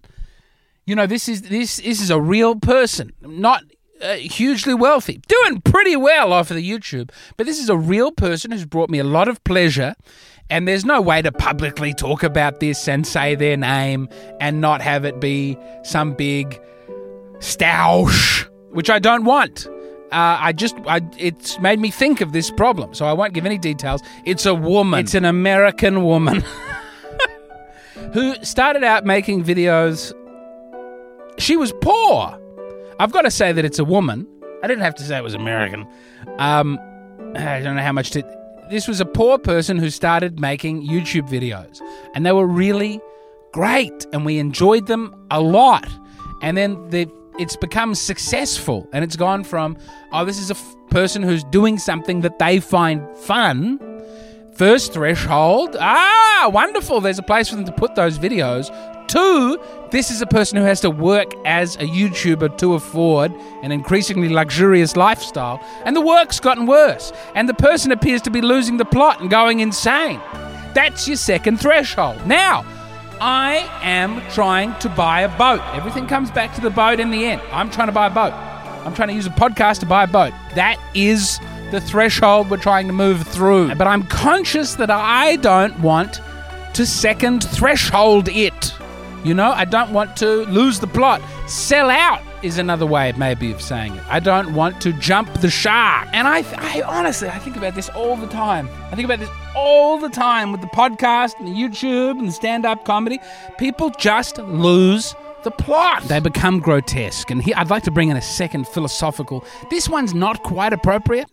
You 0.86 0.96
know, 0.96 1.06
this 1.06 1.30
is 1.30 1.44
this 1.44 1.78
this 1.78 2.02
is 2.02 2.10
a 2.10 2.20
real 2.20 2.56
person, 2.56 3.14
not 3.22 3.64
uh, 4.02 4.16
hugely 4.16 4.74
wealthy, 4.74 5.22
doing 5.28 5.62
pretty 5.62 5.96
well 5.96 6.34
off 6.34 6.52
of 6.52 6.58
the 6.58 6.70
YouTube. 6.70 7.12
But 7.38 7.46
this 7.46 7.60
is 7.60 7.70
a 7.70 7.78
real 7.78 8.12
person 8.12 8.52
who's 8.52 8.66
brought 8.66 8.90
me 8.90 9.00
a 9.00 9.04
lot 9.04 9.28
of 9.28 9.44
pleasure. 9.44 9.96
And 10.52 10.68
there's 10.68 10.86
no 10.86 11.00
way 11.00 11.22
to 11.22 11.32
publicly 11.32 11.94
talk 11.94 12.24
about 12.24 12.60
this 12.60 12.88
and 12.88 13.06
say 13.06 13.36
their 13.36 13.56
name 13.56 14.10
and 14.40 14.60
not 14.60 14.82
have 14.82 15.06
it 15.06 15.20
be 15.20 15.58
some 15.84 16.14
big 16.14 16.60
stoush, 17.40 18.48
which 18.72 18.90
I 18.90 19.00
don't 19.00 19.26
want. 19.26 19.68
Uh, 20.12 20.38
I 20.40 20.54
just, 20.54 20.76
I, 20.88 21.02
it's 21.18 21.60
made 21.60 21.80
me 21.80 21.92
think 21.92 22.22
of 22.22 22.32
this 22.32 22.50
problem, 22.50 22.94
so 22.94 23.06
I 23.06 23.14
won't 23.14 23.34
give 23.34 23.46
any 23.46 23.58
details. 23.60 24.02
It's 24.26 24.46
a 24.46 24.56
woman. 24.56 25.02
It's 25.02 25.14
an 25.14 25.26
American 25.26 26.04
woman 26.04 26.44
who 28.14 28.36
started 28.44 28.84
out 28.84 29.06
making 29.06 29.44
videos. 29.44 30.14
She 31.38 31.56
was 31.56 31.72
poor. 31.82 32.40
I've 33.00 33.12
got 33.12 33.22
to 33.22 33.32
say 33.32 33.52
that 33.52 33.64
it's 33.64 33.78
a 33.80 33.86
woman. 33.86 34.28
I 34.64 34.68
didn't 34.68 34.84
have 34.84 34.96
to 34.96 35.04
say 35.04 35.18
it 35.18 35.24
was 35.24 35.36
American. 35.36 35.88
Um, 36.40 36.80
I 37.36 37.62
don't 37.62 37.76
know 37.76 37.84
how 37.84 37.94
much 37.94 38.10
to. 38.12 38.24
This 38.70 38.88
was 38.88 39.00
a 39.00 39.06
poor 39.06 39.38
person 39.38 39.78
who 39.78 39.90
started 39.90 40.40
making 40.40 40.88
YouTube 40.88 41.30
videos, 41.30 41.80
and 42.14 42.26
they 42.26 42.32
were 42.32 42.48
really 42.48 43.00
great, 43.52 44.06
and 44.12 44.26
we 44.26 44.38
enjoyed 44.38 44.88
them 44.88 45.14
a 45.32 45.40
lot. 45.40 45.88
And 46.42 46.58
then 46.58 46.90
the 46.90 47.06
it's 47.40 47.56
become 47.56 47.96
successful 47.96 48.88
and 48.92 49.04
it's 49.04 49.16
gone 49.16 49.44
from 49.44 49.78
oh 50.12 50.26
this 50.26 50.40
is 50.40 50.52
a 50.52 50.56
f- 50.56 50.76
person 50.90 51.24
who's 51.24 51.44
doing 51.46 51.78
something 51.78 52.22
that 52.22 52.38
they 52.40 52.60
find 52.60 53.02
fun 53.18 53.80
first 54.54 54.94
threshold 54.94 55.76
ah 55.80 56.50
wonderful 56.54 57.00
there's 57.02 57.20
a 57.20 57.24
place 57.24 57.50
for 57.50 57.56
them 57.56 57.66
to 57.66 57.72
put 57.72 57.96
those 57.96 58.20
videos 58.20 58.70
two 59.08 59.58
this 59.92 60.12
is 60.12 60.22
a 60.22 60.28
person 60.28 60.58
who 60.58 60.64
has 60.64 60.82
to 60.82 60.90
work 60.90 61.32
as 61.46 61.76
a 61.78 61.80
youtuber 61.80 62.56
to 62.58 62.76
afford 62.76 63.32
an 63.64 63.72
increasingly 63.72 64.30
luxurious 64.30 64.96
lifestyle 64.96 65.64
and 65.86 65.96
the 65.96 66.02
work's 66.02 66.40
gotten 66.40 66.66
worse 66.66 67.12
and 67.36 67.50
the 67.50 67.54
person 67.54 67.92
appears 67.92 68.22
to 68.22 68.30
be 68.30 68.42
losing 68.42 68.78
the 68.78 68.86
plot 68.86 69.20
and 69.20 69.30
going 69.30 69.62
insane. 69.62 70.20
That's 70.76 71.08
your 71.08 71.18
second 71.18 71.60
threshold. 71.60 72.26
Now 72.28 72.64
I 73.22 73.70
am 73.82 74.22
trying 74.32 74.78
to 74.80 74.90
buy 74.90 75.22
a 75.22 75.38
boat. 75.38 75.62
Everything 75.74 76.08
comes 76.08 76.32
back 76.32 76.56
to 76.56 76.62
the 76.62 76.70
boat 76.70 77.00
in 77.00 77.12
the 77.12 77.26
end. 77.26 77.42
I'm 77.52 77.70
trying 77.70 77.88
to 77.88 77.94
buy 77.94 78.08
a 78.08 78.10
boat. 78.10 78.34
I'm 78.34 78.94
trying 78.94 79.10
to 79.10 79.14
use 79.14 79.26
a 79.26 79.32
podcast 79.32 79.80
to 79.80 79.86
buy 79.86 80.04
a 80.04 80.08
boat. 80.08 80.32
That 80.56 80.80
is 80.94 81.40
the 81.72 81.82
threshold 81.82 82.50
we're 82.50 82.58
trying 82.58 82.88
to 82.88 82.94
move 82.94 83.28
through. 83.28 83.76
But 83.76 83.88
I'm 83.88 84.04
conscious 84.04 84.76
that 84.76 84.90
I 84.90 85.36
don't 85.38 85.78
want 85.82 86.22
to 86.74 86.86
second 86.86 87.44
threshold 87.44 88.30
it. 88.30 88.74
You 89.24 89.34
know, 89.34 89.52
I 89.52 89.66
don't 89.66 89.92
want 89.92 90.16
to 90.18 90.46
lose 90.46 90.80
the 90.80 90.88
plot. 90.88 91.22
Sell 91.48 91.90
out 91.90 92.22
is 92.42 92.58
another 92.58 92.86
way, 92.86 93.14
maybe, 93.18 93.52
of 93.52 93.62
saying 93.62 93.94
it. 93.96 94.04
I 94.08 94.22
don't 94.22 94.54
want 94.54 94.80
to 94.82 94.94
jump 94.94 95.34
the 95.42 95.50
shark. 95.50 96.08
And 96.14 96.26
I, 96.26 96.46
I 96.58 96.82
honestly, 96.84 97.28
I 97.28 97.38
think 97.40 97.58
about 97.58 97.76
this 97.76 97.90
all 97.90 98.16
the 98.16 98.28
time. 98.28 98.70
I 98.92 98.96
think 98.96 99.06
about 99.06 99.20
this 99.20 99.30
all 99.56 100.00
the 100.00 100.10
time 100.10 100.52
with 100.52 100.62
the 100.62 100.68
podcast 100.68 101.38
and 101.40 101.48
the 101.48 101.52
YouTube 101.52 102.20
and 102.20 102.28
the 102.28 102.32
stand 102.32 102.66
up 102.66 102.86
comedy. 102.86 103.20
People 103.58 103.90
just 103.92 104.38
lose 104.38 105.16
the 105.44 105.52
plot. 105.52 106.04
They 106.04 106.20
become 106.20 106.60
grotesque. 106.60 107.32
And 107.32 107.42
here, 107.42 107.56
I'd 107.58 107.70
like 107.70 107.84
to 107.84 107.92
bring 107.92 108.10
in 108.10 108.18
a 108.18 108.22
second 108.22 108.68
philosophical. 108.68 109.46
This 109.70 109.88
one's 109.88 110.14
not 110.14 110.44
quite 110.44 110.74
appropriate 110.74 111.30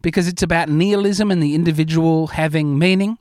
because 0.00 0.28
it's 0.28 0.42
about 0.42 0.68
nihilism 0.68 1.30
and 1.30 1.42
the 1.42 1.54
individual 1.54 2.28
having 2.28 2.78
meaning. 2.78 3.18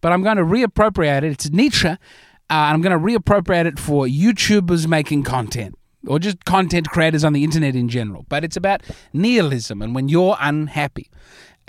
But 0.00 0.12
I'm 0.12 0.22
going 0.22 0.36
to 0.36 0.44
reappropriate 0.44 1.18
it. 1.18 1.32
It's 1.32 1.50
Nietzsche. 1.50 1.88
Uh, 1.88 1.96
I'm 2.48 2.80
going 2.80 2.98
to 2.98 3.04
reappropriate 3.04 3.66
it 3.66 3.78
for 3.78 4.06
YouTubers 4.06 4.86
making 4.86 5.22
content 5.24 5.76
or 6.06 6.18
just 6.18 6.44
content 6.44 6.88
creators 6.88 7.24
on 7.24 7.32
the 7.32 7.44
internet 7.44 7.76
in 7.76 7.88
general. 7.88 8.24
But 8.28 8.44
it's 8.44 8.56
about 8.56 8.82
nihilism 9.12 9.82
and 9.82 9.94
when 9.94 10.08
you're 10.08 10.36
unhappy. 10.40 11.10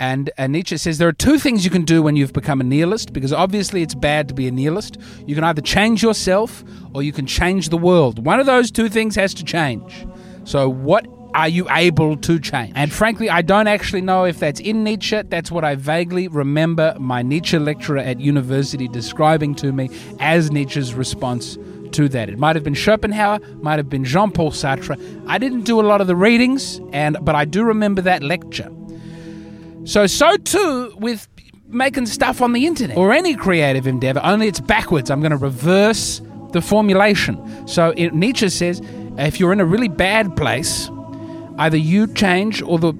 And, 0.02 0.30
and 0.36 0.52
Nietzsche 0.52 0.76
says 0.78 0.98
there 0.98 1.06
are 1.06 1.12
two 1.12 1.38
things 1.38 1.64
you 1.64 1.70
can 1.70 1.84
do 1.84 2.02
when 2.02 2.16
you've 2.16 2.32
become 2.32 2.60
a 2.60 2.64
nihilist, 2.64 3.12
because 3.12 3.32
obviously 3.32 3.82
it's 3.82 3.94
bad 3.94 4.26
to 4.26 4.34
be 4.34 4.48
a 4.48 4.50
nihilist. 4.50 4.98
You 5.28 5.36
can 5.36 5.44
either 5.44 5.62
change 5.62 6.02
yourself 6.02 6.64
or 6.92 7.04
you 7.04 7.12
can 7.12 7.24
change 7.24 7.68
the 7.68 7.78
world. 7.78 8.26
One 8.26 8.40
of 8.40 8.46
those 8.46 8.72
two 8.72 8.88
things 8.88 9.14
has 9.14 9.32
to 9.34 9.44
change. 9.44 10.04
So, 10.42 10.68
what 10.68 11.06
are 11.34 11.46
you 11.46 11.70
able 11.70 12.16
to 12.16 12.40
change? 12.40 12.72
And 12.74 12.92
frankly, 12.92 13.30
I 13.30 13.42
don't 13.42 13.68
actually 13.68 14.00
know 14.00 14.24
if 14.24 14.40
that's 14.40 14.58
in 14.58 14.82
Nietzsche. 14.82 15.22
That's 15.22 15.52
what 15.52 15.62
I 15.62 15.76
vaguely 15.76 16.26
remember 16.26 16.96
my 16.98 17.22
Nietzsche 17.22 17.60
lecturer 17.60 17.98
at 17.98 18.18
university 18.18 18.88
describing 18.88 19.54
to 19.54 19.70
me 19.70 19.88
as 20.18 20.50
Nietzsche's 20.50 20.94
response 20.94 21.56
to 21.92 22.08
that. 22.08 22.28
It 22.28 22.40
might 22.40 22.56
have 22.56 22.64
been 22.64 22.74
Schopenhauer, 22.74 23.38
might 23.58 23.78
have 23.78 23.88
been 23.88 24.04
Jean 24.04 24.32
Paul 24.32 24.50
Sartre. 24.50 24.98
I 25.28 25.38
didn't 25.38 25.62
do 25.62 25.80
a 25.80 25.86
lot 25.86 26.00
of 26.00 26.08
the 26.08 26.16
readings, 26.16 26.80
and 26.92 27.16
but 27.22 27.36
I 27.36 27.44
do 27.44 27.62
remember 27.62 28.02
that 28.02 28.24
lecture. 28.24 28.68
So, 29.84 30.06
so 30.06 30.36
too 30.36 30.94
with 30.98 31.28
making 31.68 32.06
stuff 32.06 32.40
on 32.42 32.52
the 32.52 32.66
internet 32.66 32.96
or 32.96 33.12
any 33.12 33.34
creative 33.34 33.86
endeavor, 33.86 34.20
only 34.22 34.48
it's 34.48 34.60
backwards. 34.60 35.10
I'm 35.10 35.20
going 35.20 35.30
to 35.30 35.36
reverse 35.36 36.20
the 36.52 36.60
formulation. 36.60 37.66
So, 37.66 37.94
it, 37.96 38.14
Nietzsche 38.14 38.48
says 38.48 38.80
if 39.18 39.40
you're 39.40 39.52
in 39.52 39.60
a 39.60 39.64
really 39.64 39.88
bad 39.88 40.36
place, 40.36 40.90
either 41.58 41.76
you 41.76 42.06
change 42.14 42.62
or 42.62 42.78
the 42.78 42.92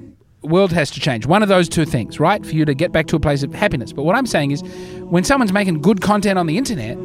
world 0.43 0.73
has 0.73 0.91
to 0.91 1.01
change. 1.01 1.27
One 1.27 1.43
of 1.43 1.49
those 1.49 1.69
two 1.69 1.85
things, 1.85 2.19
right? 2.19 2.45
For 2.45 2.53
you 2.53 2.65
to 2.65 2.75
get 2.75 2.93
back 2.93 3.07
to 3.09 3.17
a 3.17 3.21
place 3.21 3.43
of 3.43 3.55
happiness. 3.55 3.93
But 3.93 4.03
what 4.03 4.17
I'm 4.17 4.27
saying 4.27 4.51
is, 4.51 4.62
when 5.03 5.25
someone's 5.25 5.53
making 5.53 5.81
good 5.81 6.01
content 6.01 6.39
on 6.39 6.47
the 6.47 6.59
internet, 6.59 6.99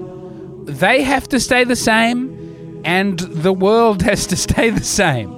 they 0.66 1.02
have 1.04 1.28
to 1.30 1.40
stay 1.40 1.64
the 1.64 1.76
same 1.76 2.82
and 2.84 3.20
the 3.20 3.54
world 3.54 4.02
has 4.10 4.28
to 4.28 4.36
stay 4.36 4.70
the 4.70 4.84
same. 4.84 5.37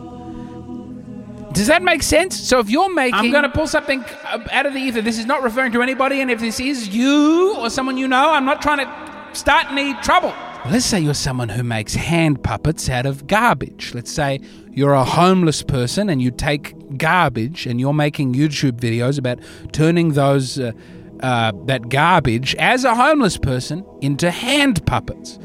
Does 1.60 1.68
that 1.68 1.84
make 1.84 2.04
sense? 2.04 2.40
So 2.40 2.60
if 2.60 2.70
you're 2.70 2.94
making. 2.94 3.16
I'm 3.16 3.32
going 3.32 3.44
to 3.44 3.50
pull 3.50 3.68
something 3.68 4.06
out 4.50 4.66
of 4.66 4.72
the 4.72 4.80
ether. 4.80 5.02
This 5.02 5.20
is 5.20 5.26
not 5.26 5.44
referring 5.44 5.74
to 5.74 5.82
anybody, 5.82 6.22
and 6.22 6.32
if 6.32 6.40
this 6.40 6.58
is 6.58 6.88
you 6.88 7.54
or 7.58 7.70
someone 7.70 7.98
you 7.98 8.08
know, 8.08 8.32
I'm 8.32 8.46
not 8.46 8.62
trying 8.62 8.78
to 8.78 9.36
start 9.36 9.70
any 9.70 9.94
trouble. 9.96 10.34
Let's 10.72 10.86
say 10.86 11.02
you're 11.02 11.14
someone 11.14 11.50
who 11.50 11.64
makes 11.64 11.96
hand 11.96 12.42
puppets 12.46 12.88
out 12.90 13.06
of 13.06 13.28
garbage. 13.28 13.94
Let's 13.94 14.10
say 14.10 14.40
you're 14.72 14.94
a 14.94 15.04
homeless 15.04 15.62
person 15.62 16.10
and 16.10 16.22
you 16.22 16.32
take 16.32 16.98
garbage 16.98 17.66
and 17.66 17.78
you're 17.78 17.94
making 17.94 18.36
YouTube 18.36 18.80
videos 18.80 19.20
about 19.20 19.40
turning 19.74 20.14
those. 20.14 20.58
Uh, 20.58 20.72
uh, 21.22 21.52
that 21.66 21.90
garbage 21.90 22.56
as 22.56 22.86
a 22.86 22.96
homeless 22.96 23.36
person 23.36 23.86
into 24.00 24.32
hand 24.32 24.86
puppets. 24.86 25.38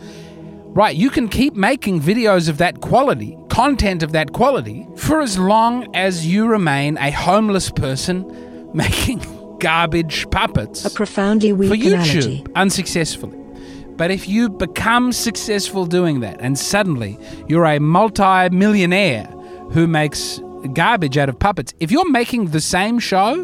Right, 0.75 0.97
you 0.97 1.09
can 1.09 1.29
keep 1.29 1.55
making 1.55 2.01
videos 2.01 2.49
of 2.49 2.59
that 2.59 2.81
quality, 2.81 3.39
content 3.49 4.03
of 4.03 4.11
that 4.11 4.33
quality, 4.33 4.89
for 4.97 5.21
as 5.21 5.39
long 5.39 5.95
as 5.95 6.27
you 6.27 6.47
remain 6.49 6.99
a 6.99 7.13
homeless 7.13 7.71
person 7.71 8.27
making 8.75 9.23
garbage 9.61 10.29
puppets. 10.31 10.85
A 10.85 10.91
profoundly 10.91 11.53
weak 11.53 11.71
for 11.71 11.77
YouTube 11.77 11.93
analogy. 11.93 12.47
unsuccessfully. 12.57 13.39
But 13.97 14.11
if 14.11 14.29
you 14.29 14.49
become 14.49 15.13
successful 15.13 15.87
doing 15.87 16.19
that, 16.21 16.41
and 16.41 16.59
suddenly 16.59 17.17
you're 17.47 17.65
a 17.67 17.79
multi-millionaire 17.79 19.27
who 19.71 19.87
makes 19.87 20.41
garbage 20.73 21.17
out 21.17 21.29
of 21.29 21.39
puppets, 21.39 21.73
if 21.79 21.93
you're 21.93 22.11
making 22.11 22.47
the 22.47 22.61
same 22.61 22.99
show, 22.99 23.35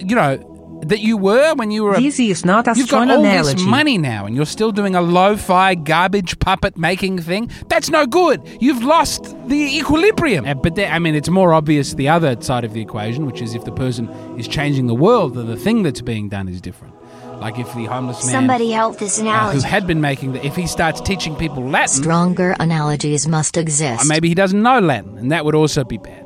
you 0.00 0.16
know, 0.16 0.50
that 0.88 1.00
you 1.00 1.16
were 1.16 1.54
when 1.54 1.70
you 1.70 1.84
were. 1.84 1.96
This 1.96 2.18
is 2.20 2.44
not 2.44 2.66
a 2.68 2.74
You've 2.76 2.86
strong 2.86 3.08
got 3.08 3.18
all 3.18 3.22
this 3.22 3.62
money 3.62 3.98
now, 3.98 4.26
and 4.26 4.36
you're 4.36 4.46
still 4.46 4.72
doing 4.72 4.94
a 4.94 5.00
lo-fi 5.00 5.74
garbage 5.74 6.38
puppet 6.38 6.76
making 6.76 7.18
thing. 7.18 7.50
That's 7.68 7.90
no 7.90 8.06
good. 8.06 8.42
You've 8.60 8.82
lost 8.84 9.34
the 9.48 9.78
equilibrium. 9.78 10.44
Uh, 10.46 10.54
but 10.54 10.74
there, 10.74 10.90
I 10.90 10.98
mean, 10.98 11.14
it's 11.14 11.28
more 11.28 11.52
obvious 11.54 11.94
the 11.94 12.08
other 12.08 12.40
side 12.40 12.64
of 12.64 12.72
the 12.72 12.80
equation, 12.80 13.26
which 13.26 13.40
is 13.40 13.54
if 13.54 13.64
the 13.64 13.72
person 13.72 14.08
is 14.38 14.48
changing 14.48 14.86
the 14.86 14.94
world, 14.94 15.34
then 15.34 15.46
the 15.46 15.56
thing 15.56 15.82
that's 15.82 16.00
being 16.00 16.28
done 16.28 16.48
is 16.48 16.60
different. 16.60 16.94
Like 17.40 17.58
if 17.58 17.74
the 17.74 17.84
homeless 17.86 18.24
man 18.24 18.32
Somebody 18.32 18.70
help 18.70 18.98
this 18.98 19.20
uh, 19.20 19.50
who 19.50 19.60
had 19.60 19.86
been 19.86 20.00
making 20.00 20.32
the, 20.32 20.46
if 20.46 20.54
he 20.56 20.66
starts 20.66 21.00
teaching 21.00 21.34
people 21.36 21.68
Latin, 21.68 22.02
Stronger 22.02 22.56
analogies 22.60 23.26
must 23.26 23.58
uh, 23.58 23.60
exist. 23.60 24.08
maybe 24.08 24.28
he 24.28 24.34
doesn't 24.34 24.62
know 24.62 24.78
Latin, 24.78 25.18
and 25.18 25.32
that 25.32 25.44
would 25.44 25.54
also 25.54 25.84
be 25.84 25.98
bad. 25.98 26.23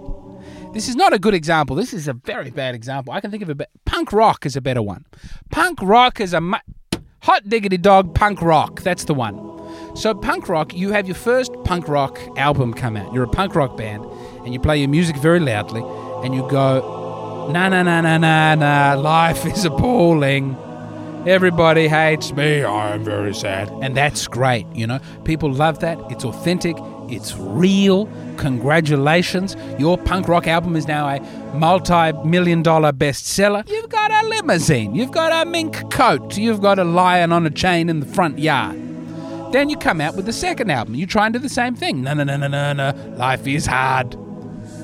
This 0.72 0.88
is 0.88 0.96
not 0.96 1.12
a 1.12 1.18
good 1.18 1.34
example. 1.34 1.74
This 1.76 1.92
is 1.92 2.08
a 2.08 2.12
very 2.12 2.50
bad 2.50 2.74
example. 2.74 3.12
I 3.12 3.20
can 3.20 3.30
think 3.30 3.42
of 3.42 3.48
a 3.50 3.66
punk 3.84 4.12
rock 4.12 4.44
is 4.46 4.54
a 4.56 4.60
better 4.60 4.82
one. 4.82 5.04
Punk 5.50 5.78
rock 5.82 6.20
is 6.20 6.32
a 6.34 6.40
mu- 6.40 6.58
hot 7.22 7.48
diggity 7.48 7.78
dog. 7.78 8.14
Punk 8.14 8.42
rock, 8.42 8.82
that's 8.82 9.04
the 9.04 9.14
one. 9.14 9.36
So 9.96 10.14
punk 10.14 10.48
rock, 10.48 10.74
you 10.74 10.90
have 10.92 11.06
your 11.06 11.14
first 11.14 11.52
punk 11.64 11.88
rock 11.88 12.20
album 12.36 12.74
come 12.74 12.96
out. 12.96 13.12
You're 13.12 13.24
a 13.24 13.28
punk 13.28 13.54
rock 13.54 13.76
band, 13.76 14.04
and 14.44 14.52
you 14.52 14.60
play 14.60 14.78
your 14.78 14.88
music 14.88 15.16
very 15.16 15.40
loudly, 15.40 15.82
and 16.24 16.34
you 16.34 16.46
go, 16.48 17.48
na 17.52 17.68
na 17.70 17.82
na 17.82 18.00
na 18.02 18.18
na 18.18 18.54
na, 18.54 18.94
life 19.00 19.44
is 19.46 19.64
appalling. 19.64 20.56
Everybody 21.26 21.88
hates 21.88 22.32
me. 22.32 22.62
I 22.62 22.94
am 22.94 23.04
very 23.04 23.34
sad. 23.34 23.68
And 23.82 23.96
that's 23.96 24.28
great, 24.28 24.66
you 24.74 24.86
know. 24.86 25.00
People 25.24 25.52
love 25.52 25.80
that. 25.80 25.98
It's 26.10 26.24
authentic. 26.24 26.76
It's 27.10 27.36
real. 27.36 28.06
Congratulations. 28.36 29.56
Your 29.78 29.98
punk 29.98 30.28
rock 30.28 30.46
album 30.46 30.76
is 30.76 30.86
now 30.86 31.08
a 31.08 31.20
multi 31.54 32.12
million 32.24 32.62
dollar 32.62 32.92
bestseller. 32.92 33.68
You've 33.68 33.88
got 33.88 34.10
a 34.10 34.28
limousine. 34.28 34.94
You've 34.94 35.12
got 35.12 35.46
a 35.46 35.48
mink 35.48 35.90
coat. 35.90 36.36
You've 36.36 36.60
got 36.60 36.78
a 36.78 36.84
lion 36.84 37.32
on 37.32 37.46
a 37.46 37.50
chain 37.50 37.88
in 37.88 38.00
the 38.00 38.06
front 38.06 38.38
yard. 38.38 38.76
Then 39.52 39.70
you 39.70 39.76
come 39.76 40.00
out 40.00 40.14
with 40.14 40.26
the 40.26 40.32
second 40.32 40.70
album. 40.70 40.94
You 40.94 41.06
try 41.06 41.26
and 41.26 41.32
do 41.32 41.38
the 41.38 41.48
same 41.48 41.74
thing. 41.74 42.02
No, 42.02 42.12
no, 42.12 42.24
no, 42.24 42.36
no, 42.36 42.48
no, 42.48 42.72
no. 42.72 43.16
Life 43.16 43.46
is 43.46 43.64
hard. 43.64 44.14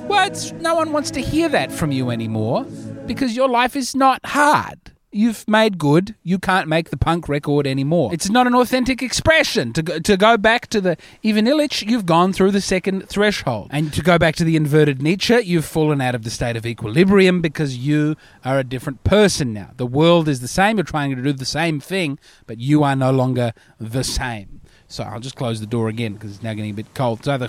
Well, 0.09 0.31
no 0.61 0.75
one 0.75 0.93
wants 0.93 1.11
to 1.13 1.21
hear 1.21 1.49
that 1.51 1.71
from 1.71 1.93
you 1.93 2.11
anymore 2.11 2.65
because 3.07 3.37
your 3.37 3.49
life 3.49 3.77
is 3.77 3.95
not 3.95 4.25
hard. 4.25 4.94
You've 5.15 5.47
made 5.47 5.79
good. 5.79 6.17
You 6.25 6.41
can't 6.41 6.67
make 6.67 6.91
the 6.91 6.97
punk 6.97 7.29
record 7.29 7.69
anymore. 7.69 8.13
It's 8.13 8.29
not 8.29 8.49
an 8.49 8.55
authentic 8.57 9.01
expression. 9.01 9.73
To 9.75 9.83
go, 9.83 9.99
to 10.01 10.17
go 10.17 10.37
back 10.37 10.67
to 10.71 10.81
the 10.81 10.97
Ivan 11.25 11.47
Illich, 11.47 11.89
you've 11.89 12.05
gone 12.05 12.33
through 12.33 12.51
the 12.51 12.61
second 12.61 13.09
threshold. 13.09 13.69
And 13.71 13.93
to 13.93 14.03
go 14.03 14.19
back 14.19 14.35
to 14.37 14.45
the 14.45 14.57
inverted 14.57 15.01
Nietzsche, 15.01 15.37
you've 15.37 15.65
fallen 15.65 16.01
out 16.01 16.17
of 16.17 16.25
the 16.25 16.31
state 16.31 16.57
of 16.57 16.67
equilibrium 16.67 17.41
because 17.41 17.77
you 17.77 18.17
are 18.45 18.59
a 18.59 18.65
different 18.65 19.05
person 19.05 19.53
now. 19.53 19.71
The 19.77 19.87
world 19.87 20.29
is 20.29 20.41
the 20.41 20.49
same. 20.49 20.79
You're 20.79 20.85
trying 20.85 21.15
to 21.15 21.23
do 21.23 21.33
the 21.33 21.45
same 21.45 21.79
thing, 21.79 22.19
but 22.49 22.59
you 22.59 22.83
are 22.83 22.97
no 22.97 23.13
longer 23.13 23.53
the 23.79 24.03
same. 24.03 24.63
So 24.89 25.05
I'll 25.05 25.21
just 25.21 25.37
close 25.37 25.61
the 25.61 25.67
door 25.67 25.89
again 25.89 26.15
because 26.15 26.33
it's 26.33 26.43
now 26.43 26.55
getting 26.55 26.73
a 26.73 26.75
bit 26.75 26.93
cold. 26.93 27.21
It's 27.21 27.29
either 27.29 27.47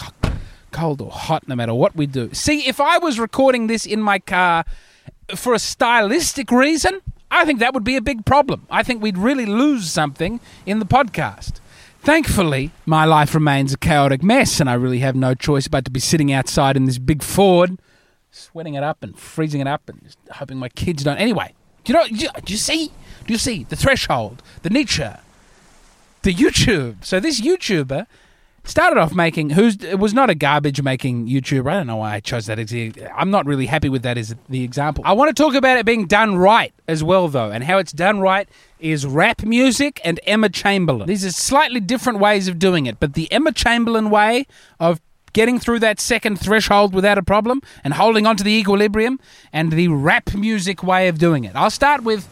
cold 0.72 1.02
or 1.02 1.10
hot, 1.10 1.48
no 1.48 1.56
matter 1.56 1.74
what 1.74 1.96
we 1.96 2.06
do. 2.06 2.32
See, 2.32 2.68
if 2.68 2.80
I 2.80 3.00
was 3.00 3.20
recording 3.20 3.66
this 3.66 3.88
in 3.88 4.02
my 4.02 4.20
car 4.20 4.66
for 5.36 5.56
a 5.56 5.60
stylistic 5.60 6.52
reason, 6.52 7.02
I 7.32 7.46
think 7.46 7.60
that 7.60 7.74
would 7.74 7.84
be 7.84 7.96
a 7.96 8.02
big 8.02 8.26
problem. 8.26 8.66
I 8.70 8.84
think 8.84 9.02
we'd 9.02 9.18
really 9.18 9.46
lose 9.46 9.92
something 9.92 10.40
in 10.66 10.80
the 10.80 10.86
podcast. 10.86 11.60
Thankfully, 12.02 12.72
my 12.86 13.04
life 13.04 13.34
remains 13.34 13.74
a 13.74 13.78
chaotic 13.78 14.22
mess, 14.22 14.60
and 14.60 14.70
I 14.70 14.74
really 14.76 15.00
have 15.00 15.16
no 15.16 15.34
choice 15.34 15.68
but 15.68 15.86
to 15.86 15.92
be 15.92 16.00
sitting 16.00 16.32
outside 16.32 16.78
in 16.78 16.86
this 16.86 17.00
big 17.00 17.24
Ford, 17.24 17.80
sweating 18.30 18.76
it 18.76 18.84
up 18.84 19.02
and 19.02 19.18
freezing 19.18 19.60
it 19.60 19.68
up, 19.68 19.90
and 19.90 20.04
just 20.04 20.20
hoping 20.34 20.58
my 20.58 20.70
kids 20.70 21.04
don't. 21.04 21.18
Anyway, 21.18 21.54
do 21.84 21.94
you 21.94 22.00
know? 22.00 22.08
Do 22.08 22.16
you, 22.16 22.30
do 22.44 22.54
you 22.54 22.60
see? 22.60 22.92
Do 23.26 23.34
you 23.34 23.40
see 23.40 23.64
the 23.64 23.76
threshold, 23.76 24.44
the 24.62 24.70
Nietzsche, 24.70 25.08
the 26.22 26.34
YouTube? 26.34 27.04
So 27.04 27.20
this 27.20 27.42
YouTuber 27.42 28.06
started 28.66 29.00
off 29.00 29.14
making 29.14 29.52
who's 29.52 29.78
it 29.84 30.00
was 30.00 30.14
not 30.14 30.30
a 30.30 30.36
garbage 30.36 30.82
making 30.82 31.28
YouTuber. 31.28 31.70
I 31.70 31.76
don't 31.76 31.88
know 31.88 31.98
why 31.98 32.16
I 32.16 32.20
chose 32.20 32.48
that. 32.48 32.60
I'm 33.16 33.32
not 33.32 33.46
really 33.46 33.66
happy 33.68 33.90
with 33.90 34.04
that 34.04 34.18
as 34.18 34.36
the 34.50 34.64
example. 34.64 35.04
I 35.06 35.14
want 35.14 35.36
to 35.36 35.44
talk 35.44 35.54
about 35.54 35.78
it 35.78 35.86
being 35.86 36.08
done 36.08 36.36
right 36.36 36.74
as 36.88 37.04
well, 37.04 37.28
though, 37.28 37.52
and 37.52 37.64
how 37.64 37.78
it's 37.78 37.92
done 37.92 38.20
right 38.20 38.48
is 38.80 39.06
rap 39.06 39.44
music 39.44 40.02
and 40.04 40.20
Emma 40.26 40.50
Chamberlain. 40.50 41.08
These 41.08 41.26
are 41.26 41.32
slightly 41.32 41.80
different 41.80 42.20
ways 42.20 42.48
of 42.48 42.60
doing 42.60 42.86
it, 42.86 43.00
but 43.00 43.14
the 43.14 43.32
Emma 43.32 43.52
Chamberlain 43.52 44.10
way 44.10 44.46
of 44.80 45.02
getting 45.34 45.60
through 45.60 45.80
that 45.80 46.00
second 46.00 46.40
threshold 46.40 46.94
without 46.94 47.18
a 47.18 47.24
problem 47.24 47.62
and 47.84 47.94
holding 47.94 48.26
on 48.26 48.38
to 48.38 48.44
the 48.44 48.54
equilibrium 48.54 49.20
and 49.52 49.72
the 49.74 49.90
rap 49.90 50.34
music 50.34 50.82
way 50.82 51.08
of 51.08 51.18
doing 51.18 51.44
it. 51.44 51.56
I'll 51.56 51.70
start 51.70 52.04
with 52.04 52.28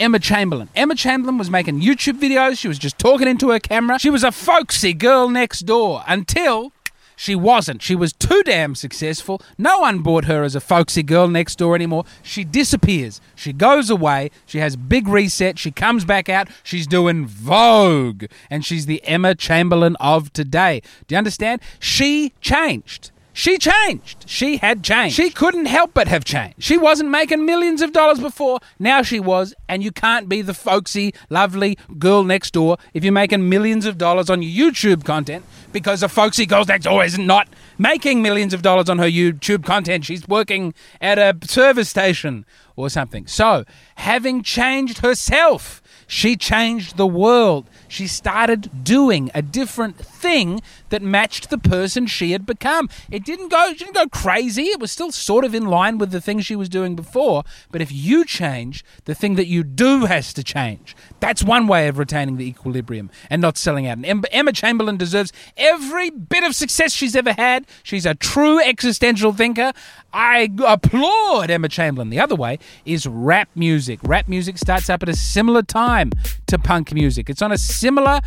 Emma 0.00 0.18
Chamberlain. 0.18 0.68
Emma 0.74 0.94
Chamberlain 0.94 1.38
was 1.38 1.50
making 1.50 1.80
YouTube 1.80 2.20
videos. 2.20 2.58
She 2.58 2.68
was 2.68 2.78
just 2.78 2.98
talking 2.98 3.28
into 3.28 3.50
her 3.50 3.58
camera. 3.58 3.98
She 3.98 4.10
was 4.10 4.24
a 4.24 4.32
folksy 4.32 4.92
girl 4.92 5.28
next 5.28 5.60
door 5.60 6.02
until 6.06 6.72
she 7.16 7.34
wasn't. 7.34 7.82
She 7.82 7.96
was 7.96 8.12
too 8.12 8.42
damn 8.44 8.76
successful. 8.76 9.42
No 9.58 9.80
one 9.80 9.98
bought 10.00 10.26
her 10.26 10.44
as 10.44 10.54
a 10.54 10.60
folksy 10.60 11.02
girl 11.02 11.26
next 11.26 11.56
door 11.56 11.74
anymore. 11.74 12.04
She 12.22 12.44
disappears. 12.44 13.20
She 13.34 13.52
goes 13.52 13.90
away. 13.90 14.30
She 14.46 14.58
has 14.58 14.76
big 14.76 15.08
reset. 15.08 15.58
She 15.58 15.72
comes 15.72 16.04
back 16.04 16.28
out. 16.28 16.48
She's 16.62 16.86
doing 16.86 17.26
Vogue. 17.26 18.26
And 18.48 18.64
she's 18.64 18.86
the 18.86 19.02
Emma 19.04 19.34
Chamberlain 19.34 19.96
of 19.98 20.32
today. 20.32 20.80
Do 21.08 21.16
you 21.16 21.18
understand? 21.18 21.60
She 21.80 22.34
changed. 22.40 23.10
She 23.38 23.56
changed. 23.56 24.24
She 24.26 24.56
had 24.56 24.82
changed. 24.82 25.14
She 25.14 25.30
couldn't 25.30 25.66
help 25.66 25.94
but 25.94 26.08
have 26.08 26.24
changed. 26.24 26.60
She 26.60 26.76
wasn't 26.76 27.10
making 27.10 27.46
millions 27.46 27.80
of 27.82 27.92
dollars 27.92 28.18
before. 28.18 28.58
Now 28.80 29.02
she 29.02 29.20
was, 29.20 29.54
and 29.68 29.80
you 29.80 29.92
can't 29.92 30.28
be 30.28 30.42
the 30.42 30.52
folksy, 30.52 31.14
lovely 31.30 31.78
girl 32.00 32.24
next 32.24 32.52
door 32.52 32.78
if 32.94 33.04
you're 33.04 33.12
making 33.12 33.48
millions 33.48 33.86
of 33.86 33.96
dollars 33.96 34.28
on 34.28 34.42
your 34.42 34.72
YouTube 34.72 35.04
content 35.04 35.44
because 35.72 36.00
the 36.00 36.08
folksy 36.08 36.46
girl 36.46 36.64
next 36.64 36.86
door 36.86 37.04
is 37.04 37.16
not 37.16 37.46
making 37.78 38.22
millions 38.22 38.52
of 38.52 38.62
dollars 38.62 38.88
on 38.88 38.98
her 38.98 39.08
YouTube 39.08 39.64
content. 39.64 40.04
She's 40.04 40.26
working 40.26 40.74
at 41.00 41.16
a 41.20 41.36
service 41.44 41.88
station 41.88 42.44
or 42.74 42.90
something. 42.90 43.28
So, 43.28 43.64
having 43.94 44.42
changed 44.42 44.98
herself, 44.98 45.80
she 46.08 46.34
changed 46.36 46.96
the 46.96 47.06
world. 47.06 47.70
She 47.88 48.06
started 48.06 48.84
doing 48.84 49.30
a 49.34 49.42
different 49.42 49.96
thing 49.96 50.60
that 50.90 51.02
matched 51.02 51.50
the 51.50 51.58
person 51.58 52.06
she 52.06 52.32
had 52.32 52.46
become. 52.46 52.88
It 53.10 53.24
didn't 53.24 53.48
go 53.48 53.72
she 53.72 53.84
didn't 53.84 53.94
go 53.94 54.08
crazy. 54.08 54.64
It 54.64 54.80
was 54.80 54.92
still 54.92 55.10
sort 55.10 55.44
of 55.44 55.54
in 55.54 55.66
line 55.66 55.98
with 55.98 56.10
the 56.10 56.20
thing 56.20 56.40
she 56.40 56.56
was 56.56 56.68
doing 56.68 56.94
before, 56.94 57.44
but 57.70 57.80
if 57.80 57.90
you 57.90 58.24
change, 58.24 58.84
the 59.06 59.14
thing 59.14 59.34
that 59.36 59.46
you 59.46 59.64
do 59.64 60.04
has 60.06 60.32
to 60.34 60.44
change. 60.44 60.94
That's 61.20 61.42
one 61.42 61.66
way 61.66 61.88
of 61.88 61.98
retaining 61.98 62.36
the 62.36 62.46
equilibrium 62.46 63.10
and 63.30 63.42
not 63.42 63.56
selling 63.56 63.86
out. 63.86 63.98
And 64.04 64.26
Emma 64.30 64.52
Chamberlain 64.52 64.96
deserves 64.96 65.32
every 65.56 66.10
bit 66.10 66.44
of 66.44 66.54
success 66.54 66.92
she's 66.92 67.16
ever 67.16 67.32
had. 67.32 67.66
She's 67.82 68.06
a 68.06 68.14
true 68.14 68.60
existential 68.60 69.32
thinker. 69.32 69.72
I 70.12 70.50
applaud 70.66 71.50
Emma 71.50 71.68
Chamberlain. 71.68 72.10
The 72.10 72.20
other 72.20 72.36
way 72.36 72.58
is 72.84 73.06
rap 73.06 73.48
music. 73.54 74.00
Rap 74.02 74.28
music 74.28 74.58
starts 74.58 74.88
up 74.88 75.02
at 75.02 75.08
a 75.08 75.16
similar 75.16 75.62
time 75.62 76.12
to 76.46 76.58
punk 76.58 76.92
music. 76.92 77.28
It's 77.30 77.42
on 77.42 77.52
a 77.52 77.58
similar, 77.78 78.20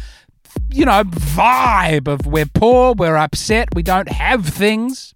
you 0.72 0.86
know, 0.86 1.04
vibe 1.04 2.08
of 2.08 2.26
we're 2.26 2.46
poor, 2.46 2.94
we're 2.94 3.18
upset, 3.18 3.70
we 3.76 3.84
don't 3.84 4.10
have 4.10 4.48
things. 4.48 5.14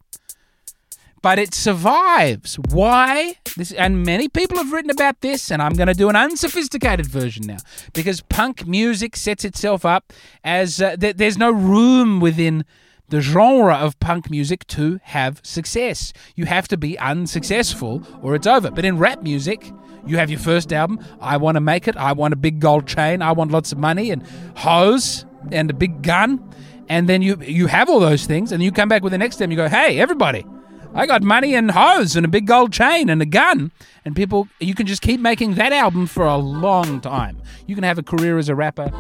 But 1.22 1.40
it 1.40 1.56
survives. 1.56 2.60
Why? 2.70 3.38
This, 3.58 3.72
and 3.72 4.04
many 4.06 4.30
people 4.30 4.60
have 4.60 4.72
written 4.72 4.92
about 4.92 5.22
this, 5.22 5.50
and 5.50 5.60
I'm 5.60 5.74
going 5.74 5.88
to 5.88 5.96
do 5.96 6.08
an 6.08 6.16
unsophisticated 6.16 7.08
version 7.08 7.48
now 7.48 7.58
because 7.94 8.22
punk 8.22 8.68
music 8.68 9.16
sets 9.16 9.44
itself 9.44 9.86
up 9.86 10.14
as 10.44 10.80
uh, 10.80 10.96
th- 10.98 11.16
there's 11.16 11.40
no 11.40 11.50
room 11.50 12.20
within 12.20 12.64
the 13.10 13.22
genre 13.22 13.76
of 13.76 14.00
punk 14.00 14.30
music 14.30 14.66
to 14.68 15.00
have 15.04 15.40
success. 15.44 16.14
You 16.36 16.46
have 16.46 16.68
to 16.70 16.78
be 16.78 16.98
unsuccessful 17.00 18.04
or 18.22 18.36
it's 18.36 18.48
over. 18.48 18.72
But 18.72 18.86
in 18.86 18.98
rap 18.98 19.22
music, 19.22 19.72
you 20.06 20.18
have 20.18 20.30
your 20.30 20.40
first 20.40 20.72
album, 20.72 21.00
I 21.20 21.38
want 21.38 21.56
to 21.56 21.62
make 21.62 21.88
it, 21.88 21.98
I 21.98 22.12
want 22.14 22.34
a 22.34 22.38
big 22.38 22.60
gold 22.60 22.88
chain, 22.88 23.22
I 23.22 23.32
want 23.32 23.52
lots 23.52 23.72
of 23.72 23.78
money 23.78 24.12
and 24.12 24.24
hoes 24.56 25.26
and 25.52 25.70
a 25.70 25.74
big 25.74 26.02
gun. 26.02 26.44
And 26.88 27.10
then 27.10 27.22
you 27.24 27.38
you 27.42 27.66
have 27.68 27.90
all 27.90 28.00
those 28.00 28.26
things 28.26 28.52
and 28.52 28.62
you 28.62 28.72
come 28.72 28.90
back 28.90 29.02
with 29.02 29.12
the 29.12 29.18
next 29.18 29.42
album 29.42 29.52
you 29.52 29.58
go, 29.58 29.68
"Hey, 29.68 30.00
everybody, 30.00 30.46
I 30.94 31.08
got 31.08 31.24
money 31.24 31.56
and 31.56 31.72
hoes 31.72 32.16
and 32.16 32.24
a 32.24 32.30
big 32.30 32.46
gold 32.46 32.72
chain 32.72 33.10
and 33.10 33.22
a 33.24 33.26
gun." 33.26 33.72
And 34.06 34.16
people 34.16 34.48
you 34.60 34.76
can 34.76 34.86
just 34.86 35.02
keep 35.02 35.20
making 35.20 35.56
that 35.56 35.74
album 35.74 36.06
for 36.06 36.26
a 36.26 36.38
long 36.38 37.02
time. 37.02 37.42
You 37.66 37.74
can 37.74 37.84
have 37.84 37.98
a 37.98 38.04
career 38.04 38.38
as 38.38 38.50
a 38.50 38.56
rapper 38.56 38.92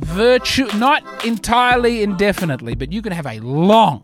virtue 0.00 0.66
not 0.76 1.24
entirely 1.24 2.02
indefinitely 2.02 2.74
but 2.74 2.92
you 2.92 3.02
can 3.02 3.12
have 3.12 3.26
a 3.26 3.38
long 3.40 4.02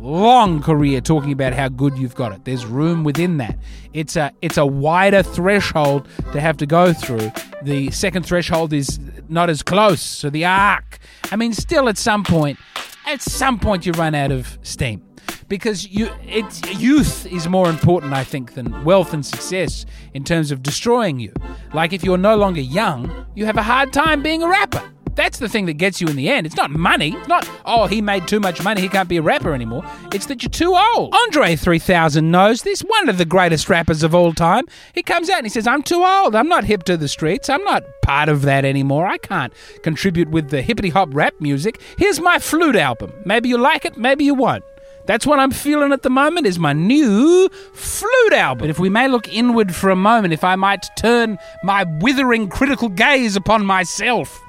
long 0.00 0.62
career 0.62 1.00
talking 1.00 1.32
about 1.32 1.52
how 1.52 1.68
good 1.68 1.96
you've 1.98 2.14
got 2.14 2.32
it. 2.32 2.44
There's 2.44 2.64
room 2.66 3.04
within 3.04 3.38
that. 3.38 3.58
It's 3.92 4.16
a 4.16 4.32
it's 4.42 4.56
a 4.56 4.66
wider 4.66 5.22
threshold 5.22 6.08
to 6.32 6.40
have 6.40 6.56
to 6.58 6.66
go 6.66 6.92
through. 6.92 7.32
The 7.62 7.90
second 7.90 8.24
threshold 8.24 8.72
is 8.72 9.00
not 9.28 9.50
as 9.50 9.62
close 9.62 10.00
so 10.00 10.30
the 10.30 10.44
arc. 10.44 10.98
I 11.30 11.36
mean 11.36 11.52
still 11.52 11.88
at 11.88 11.98
some 11.98 12.24
point 12.24 12.58
at 13.06 13.22
some 13.22 13.58
point 13.58 13.86
you 13.86 13.92
run 13.92 14.14
out 14.14 14.32
of 14.32 14.58
steam. 14.62 15.04
Because 15.48 15.88
you 15.88 16.10
it's 16.26 16.60
youth 16.78 17.26
is 17.26 17.48
more 17.48 17.68
important 17.68 18.12
I 18.12 18.24
think 18.24 18.54
than 18.54 18.84
wealth 18.84 19.12
and 19.14 19.24
success 19.24 19.86
in 20.14 20.24
terms 20.24 20.50
of 20.50 20.62
destroying 20.62 21.18
you. 21.18 21.32
Like 21.72 21.92
if 21.92 22.04
you're 22.04 22.18
no 22.18 22.36
longer 22.36 22.60
young, 22.60 23.26
you 23.34 23.46
have 23.46 23.56
a 23.56 23.62
hard 23.62 23.92
time 23.92 24.22
being 24.22 24.42
a 24.42 24.48
rapper. 24.48 24.82
That's 25.18 25.40
the 25.40 25.48
thing 25.48 25.66
that 25.66 25.74
gets 25.74 26.00
you 26.00 26.06
in 26.06 26.14
the 26.14 26.28
end. 26.28 26.46
It's 26.46 26.54
not 26.54 26.70
money. 26.70 27.16
It's 27.16 27.26
not, 27.26 27.50
oh, 27.64 27.88
he 27.88 28.00
made 28.00 28.28
too 28.28 28.38
much 28.38 28.62
money, 28.62 28.80
he 28.80 28.88
can't 28.88 29.08
be 29.08 29.16
a 29.16 29.22
rapper 29.22 29.52
anymore. 29.52 29.82
It's 30.12 30.26
that 30.26 30.44
you're 30.44 30.50
too 30.50 30.76
old. 30.94 31.12
Andre 31.12 31.56
3000 31.56 32.30
knows 32.30 32.62
this, 32.62 32.82
one 32.82 33.08
of 33.08 33.18
the 33.18 33.24
greatest 33.24 33.68
rappers 33.68 34.04
of 34.04 34.14
all 34.14 34.32
time. 34.32 34.66
He 34.94 35.02
comes 35.02 35.28
out 35.28 35.38
and 35.38 35.46
he 35.46 35.50
says, 35.50 35.66
I'm 35.66 35.82
too 35.82 36.04
old. 36.04 36.36
I'm 36.36 36.48
not 36.48 36.62
hip 36.62 36.84
to 36.84 36.96
the 36.96 37.08
streets. 37.08 37.48
I'm 37.48 37.64
not 37.64 37.82
part 38.02 38.28
of 38.28 38.42
that 38.42 38.64
anymore. 38.64 39.08
I 39.08 39.18
can't 39.18 39.52
contribute 39.82 40.30
with 40.30 40.50
the 40.50 40.62
hippity 40.62 40.90
hop 40.90 41.08
rap 41.10 41.34
music. 41.40 41.80
Here's 41.98 42.20
my 42.20 42.38
flute 42.38 42.76
album. 42.76 43.12
Maybe 43.24 43.48
you 43.48 43.58
like 43.58 43.84
it, 43.84 43.96
maybe 43.96 44.24
you 44.24 44.34
won't. 44.34 44.62
That's 45.06 45.26
what 45.26 45.40
I'm 45.40 45.50
feeling 45.50 45.92
at 45.92 46.04
the 46.04 46.10
moment 46.10 46.46
is 46.46 46.60
my 46.60 46.74
new 46.74 47.48
flute 47.72 48.34
album. 48.34 48.60
But 48.60 48.70
if 48.70 48.78
we 48.78 48.88
may 48.88 49.08
look 49.08 49.26
inward 49.34 49.74
for 49.74 49.90
a 49.90 49.96
moment, 49.96 50.32
if 50.32 50.44
I 50.44 50.54
might 50.54 50.86
turn 50.96 51.38
my 51.64 51.84
withering 51.98 52.48
critical 52.48 52.88
gaze 52.88 53.34
upon 53.34 53.66
myself, 53.66 54.40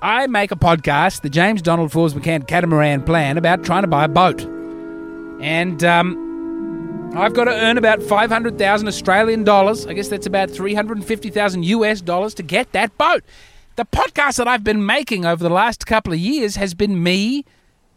I 0.00 0.26
make 0.28 0.52
a 0.52 0.56
podcast, 0.56 1.22
the 1.22 1.30
James 1.30 1.60
Donald 1.60 1.90
Forbes 1.90 2.14
McCann 2.14 2.46
Catamaran 2.46 3.02
Plan, 3.02 3.36
about 3.36 3.64
trying 3.64 3.82
to 3.82 3.88
buy 3.88 4.04
a 4.04 4.08
boat. 4.08 4.42
And 5.40 5.82
um, 5.82 7.12
I've 7.16 7.34
got 7.34 7.44
to 7.44 7.52
earn 7.52 7.78
about 7.78 8.02
500,000 8.02 8.86
Australian 8.86 9.44
dollars. 9.44 9.86
I 9.86 9.94
guess 9.94 10.08
that's 10.08 10.26
about 10.26 10.50
350,000 10.50 11.64
US 11.64 12.00
dollars 12.00 12.34
to 12.34 12.42
get 12.42 12.72
that 12.72 12.96
boat. 12.96 13.24
The 13.76 13.84
podcast 13.84 14.36
that 14.36 14.46
I've 14.48 14.64
been 14.64 14.84
making 14.84 15.24
over 15.24 15.42
the 15.42 15.50
last 15.50 15.86
couple 15.86 16.12
of 16.12 16.18
years 16.18 16.56
has 16.56 16.74
been 16.74 17.02
me 17.02 17.44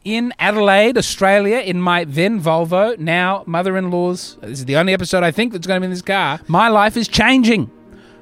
in 0.03 0.33
Adelaide, 0.39 0.97
Australia, 0.97 1.57
in 1.57 1.79
my 1.79 2.03
then 2.03 2.41
Volvo, 2.41 2.97
now 2.97 3.43
mother 3.45 3.77
in 3.77 3.91
law's. 3.91 4.37
This 4.41 4.59
is 4.59 4.65
the 4.65 4.77
only 4.77 4.93
episode 4.93 5.23
I 5.23 5.29
think 5.31 5.53
that's 5.53 5.67
going 5.67 5.77
to 5.77 5.81
be 5.81 5.85
in 5.85 5.91
this 5.91 6.01
car. 6.01 6.39
My 6.47 6.69
life 6.69 6.97
is 6.97 7.07
changing. 7.07 7.69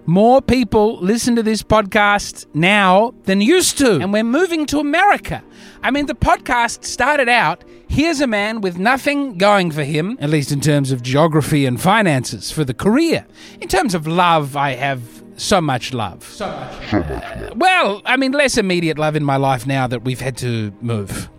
More 0.10 0.42
people 0.42 0.98
listen 1.02 1.36
to 1.36 1.44
this 1.44 1.62
podcast 1.62 2.48
now 2.56 3.14
than 3.26 3.42
used 3.42 3.78
to, 3.78 4.00
and 4.00 4.12
we're 4.12 4.24
moving 4.24 4.66
to 4.66 4.80
America. 4.80 5.44
I 5.84 5.92
mean, 5.92 6.08
the 6.08 6.16
podcast 6.16 6.84
started 6.84 7.30
out 7.30 7.64
here's 7.88 8.20
a 8.20 8.26
man 8.26 8.62
with 8.62 8.80
nothing 8.80 9.38
going 9.38 9.70
for 9.70 9.84
him, 9.84 10.18
at 10.20 10.32
least 10.32 10.52
in 10.52 10.62
terms 10.62 10.92
of 10.92 11.04
geography 11.04 11.68
and 11.68 11.80
finances, 11.80 12.50
for 12.50 12.66
the 12.66 12.74
career. 12.74 13.28
In 13.62 13.68
terms 13.68 13.94
of 13.94 14.08
love, 14.08 14.58
I 14.58 14.72
have 14.74 15.00
so 15.38 15.62
much 15.62 15.94
love. 15.94 16.24
So 16.24 16.48
much. 16.48 16.92
Uh, 16.92 17.52
well, 17.56 18.02
I 18.04 18.18
mean, 18.18 18.32
less 18.32 18.58
immediate 18.58 18.98
love 18.98 19.16
in 19.16 19.24
my 19.24 19.38
life 19.38 19.68
now 19.68 19.86
that 19.86 20.06
we've 20.06 20.22
had 20.22 20.36
to 20.38 20.74
move 20.82 21.30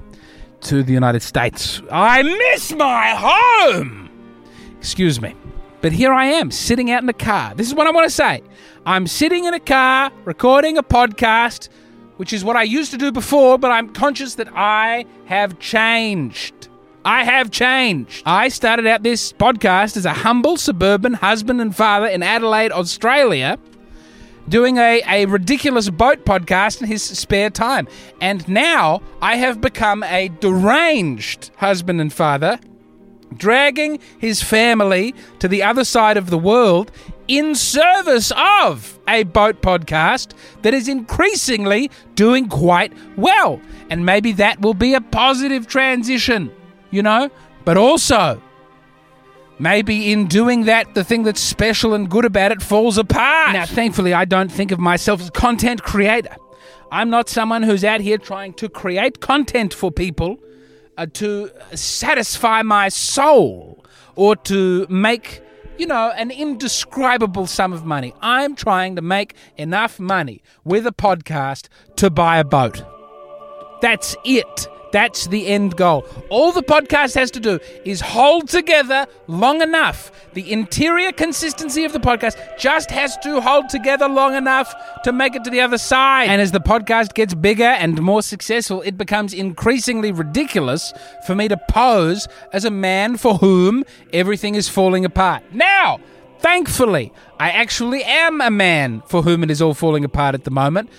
to 0.60 0.84
the 0.84 0.92
United 0.92 1.22
States. 1.22 1.82
I 1.90 2.22
miss 2.22 2.70
my 2.70 3.16
home! 3.16 4.10
Excuse 4.78 5.20
me. 5.20 5.34
But 5.80 5.92
here 5.92 6.12
I 6.12 6.26
am, 6.26 6.50
sitting 6.50 6.90
out 6.90 7.00
in 7.00 7.06
the 7.06 7.12
car. 7.12 7.54
This 7.54 7.66
is 7.66 7.74
what 7.74 7.86
I 7.86 7.90
want 7.90 8.06
to 8.06 8.14
say. 8.14 8.42
I'm 8.84 9.06
sitting 9.06 9.44
in 9.44 9.54
a 9.54 9.60
car 9.60 10.12
recording 10.24 10.76
a 10.76 10.82
podcast, 10.82 11.68
which 12.18 12.32
is 12.32 12.44
what 12.44 12.56
I 12.56 12.64
used 12.64 12.90
to 12.90 12.98
do 12.98 13.10
before, 13.10 13.58
but 13.58 13.70
I'm 13.70 13.88
conscious 13.88 14.34
that 14.34 14.48
I 14.54 15.06
have 15.26 15.58
changed. 15.58 16.68
I 17.02 17.24
have 17.24 17.50
changed. 17.50 18.22
I 18.26 18.48
started 18.48 18.86
out 18.86 19.02
this 19.02 19.32
podcast 19.32 19.96
as 19.96 20.04
a 20.04 20.12
humble 20.12 20.58
suburban 20.58 21.14
husband 21.14 21.62
and 21.62 21.74
father 21.74 22.06
in 22.06 22.22
Adelaide, 22.22 22.72
Australia, 22.72 23.58
doing 24.50 24.76
a, 24.76 25.02
a 25.08 25.24
ridiculous 25.26 25.88
boat 25.88 26.26
podcast 26.26 26.82
in 26.82 26.88
his 26.88 27.02
spare 27.02 27.48
time. 27.48 27.88
And 28.20 28.46
now 28.46 29.00
I 29.22 29.36
have 29.36 29.62
become 29.62 30.02
a 30.02 30.28
deranged 30.40 31.50
husband 31.56 32.02
and 32.02 32.12
father 32.12 32.60
dragging 33.36 33.98
his 34.18 34.42
family 34.42 35.14
to 35.38 35.48
the 35.48 35.62
other 35.62 35.84
side 35.84 36.16
of 36.16 36.30
the 36.30 36.38
world 36.38 36.90
in 37.28 37.54
service 37.54 38.32
of 38.36 38.98
a 39.06 39.22
boat 39.22 39.62
podcast 39.62 40.32
that 40.62 40.74
is 40.74 40.88
increasingly 40.88 41.90
doing 42.14 42.48
quite 42.48 42.92
well. 43.16 43.60
And 43.88 44.04
maybe 44.04 44.32
that 44.32 44.60
will 44.60 44.74
be 44.74 44.94
a 44.94 45.00
positive 45.00 45.66
transition, 45.66 46.52
you 46.90 47.02
know? 47.02 47.30
But 47.64 47.76
also, 47.76 48.42
maybe 49.60 50.12
in 50.12 50.26
doing 50.26 50.64
that, 50.64 50.94
the 50.94 51.04
thing 51.04 51.22
that's 51.22 51.40
special 51.40 51.94
and 51.94 52.10
good 52.10 52.24
about 52.24 52.50
it 52.50 52.62
falls 52.62 52.98
apart. 52.98 53.52
Now, 53.52 53.66
thankfully, 53.66 54.12
I 54.12 54.24
don't 54.24 54.50
think 54.50 54.72
of 54.72 54.80
myself 54.80 55.20
as 55.20 55.28
a 55.28 55.32
content 55.32 55.82
creator. 55.82 56.36
I'm 56.90 57.10
not 57.10 57.28
someone 57.28 57.62
who's 57.62 57.84
out 57.84 58.00
here 58.00 58.18
trying 58.18 58.54
to 58.54 58.68
create 58.68 59.20
content 59.20 59.72
for 59.72 59.92
people 59.92 60.40
uh, 61.00 61.06
to 61.14 61.50
satisfy 61.74 62.60
my 62.60 62.90
soul 62.90 63.82
or 64.16 64.36
to 64.36 64.86
make, 64.90 65.42
you 65.78 65.86
know, 65.86 66.12
an 66.14 66.30
indescribable 66.30 67.46
sum 67.46 67.72
of 67.72 67.86
money. 67.86 68.12
I'm 68.20 68.54
trying 68.54 68.96
to 68.96 69.02
make 69.02 69.34
enough 69.56 69.98
money 69.98 70.42
with 70.62 70.86
a 70.86 70.92
podcast 70.92 71.68
to 71.96 72.10
buy 72.10 72.36
a 72.38 72.44
boat. 72.44 72.84
That's 73.80 74.14
it. 74.26 74.66
That's 74.92 75.26
the 75.28 75.46
end 75.46 75.76
goal. 75.76 76.04
All 76.28 76.52
the 76.52 76.62
podcast 76.62 77.14
has 77.14 77.30
to 77.32 77.40
do 77.40 77.60
is 77.84 78.00
hold 78.00 78.48
together 78.48 79.06
long 79.26 79.62
enough. 79.62 80.10
The 80.34 80.52
interior 80.52 81.12
consistency 81.12 81.84
of 81.84 81.92
the 81.92 82.00
podcast 82.00 82.36
just 82.58 82.90
has 82.90 83.16
to 83.18 83.40
hold 83.40 83.68
together 83.68 84.08
long 84.08 84.34
enough 84.34 84.74
to 85.04 85.12
make 85.12 85.34
it 85.34 85.44
to 85.44 85.50
the 85.50 85.60
other 85.60 85.78
side. 85.78 86.28
And 86.28 86.40
as 86.40 86.52
the 86.52 86.60
podcast 86.60 87.14
gets 87.14 87.34
bigger 87.34 87.64
and 87.64 88.00
more 88.00 88.22
successful, 88.22 88.82
it 88.82 88.96
becomes 88.98 89.32
increasingly 89.32 90.12
ridiculous 90.12 90.92
for 91.26 91.34
me 91.34 91.48
to 91.48 91.56
pose 91.56 92.28
as 92.52 92.64
a 92.64 92.70
man 92.70 93.16
for 93.16 93.34
whom 93.34 93.84
everything 94.12 94.54
is 94.54 94.68
falling 94.68 95.04
apart. 95.04 95.42
Now, 95.52 96.00
thankfully, 96.38 97.12
I 97.38 97.50
actually 97.50 98.02
am 98.04 98.40
a 98.40 98.50
man 98.50 99.02
for 99.06 99.22
whom 99.22 99.42
it 99.42 99.50
is 99.50 99.62
all 99.62 99.74
falling 99.74 100.04
apart 100.04 100.34
at 100.34 100.44
the 100.44 100.50
moment. 100.50 100.90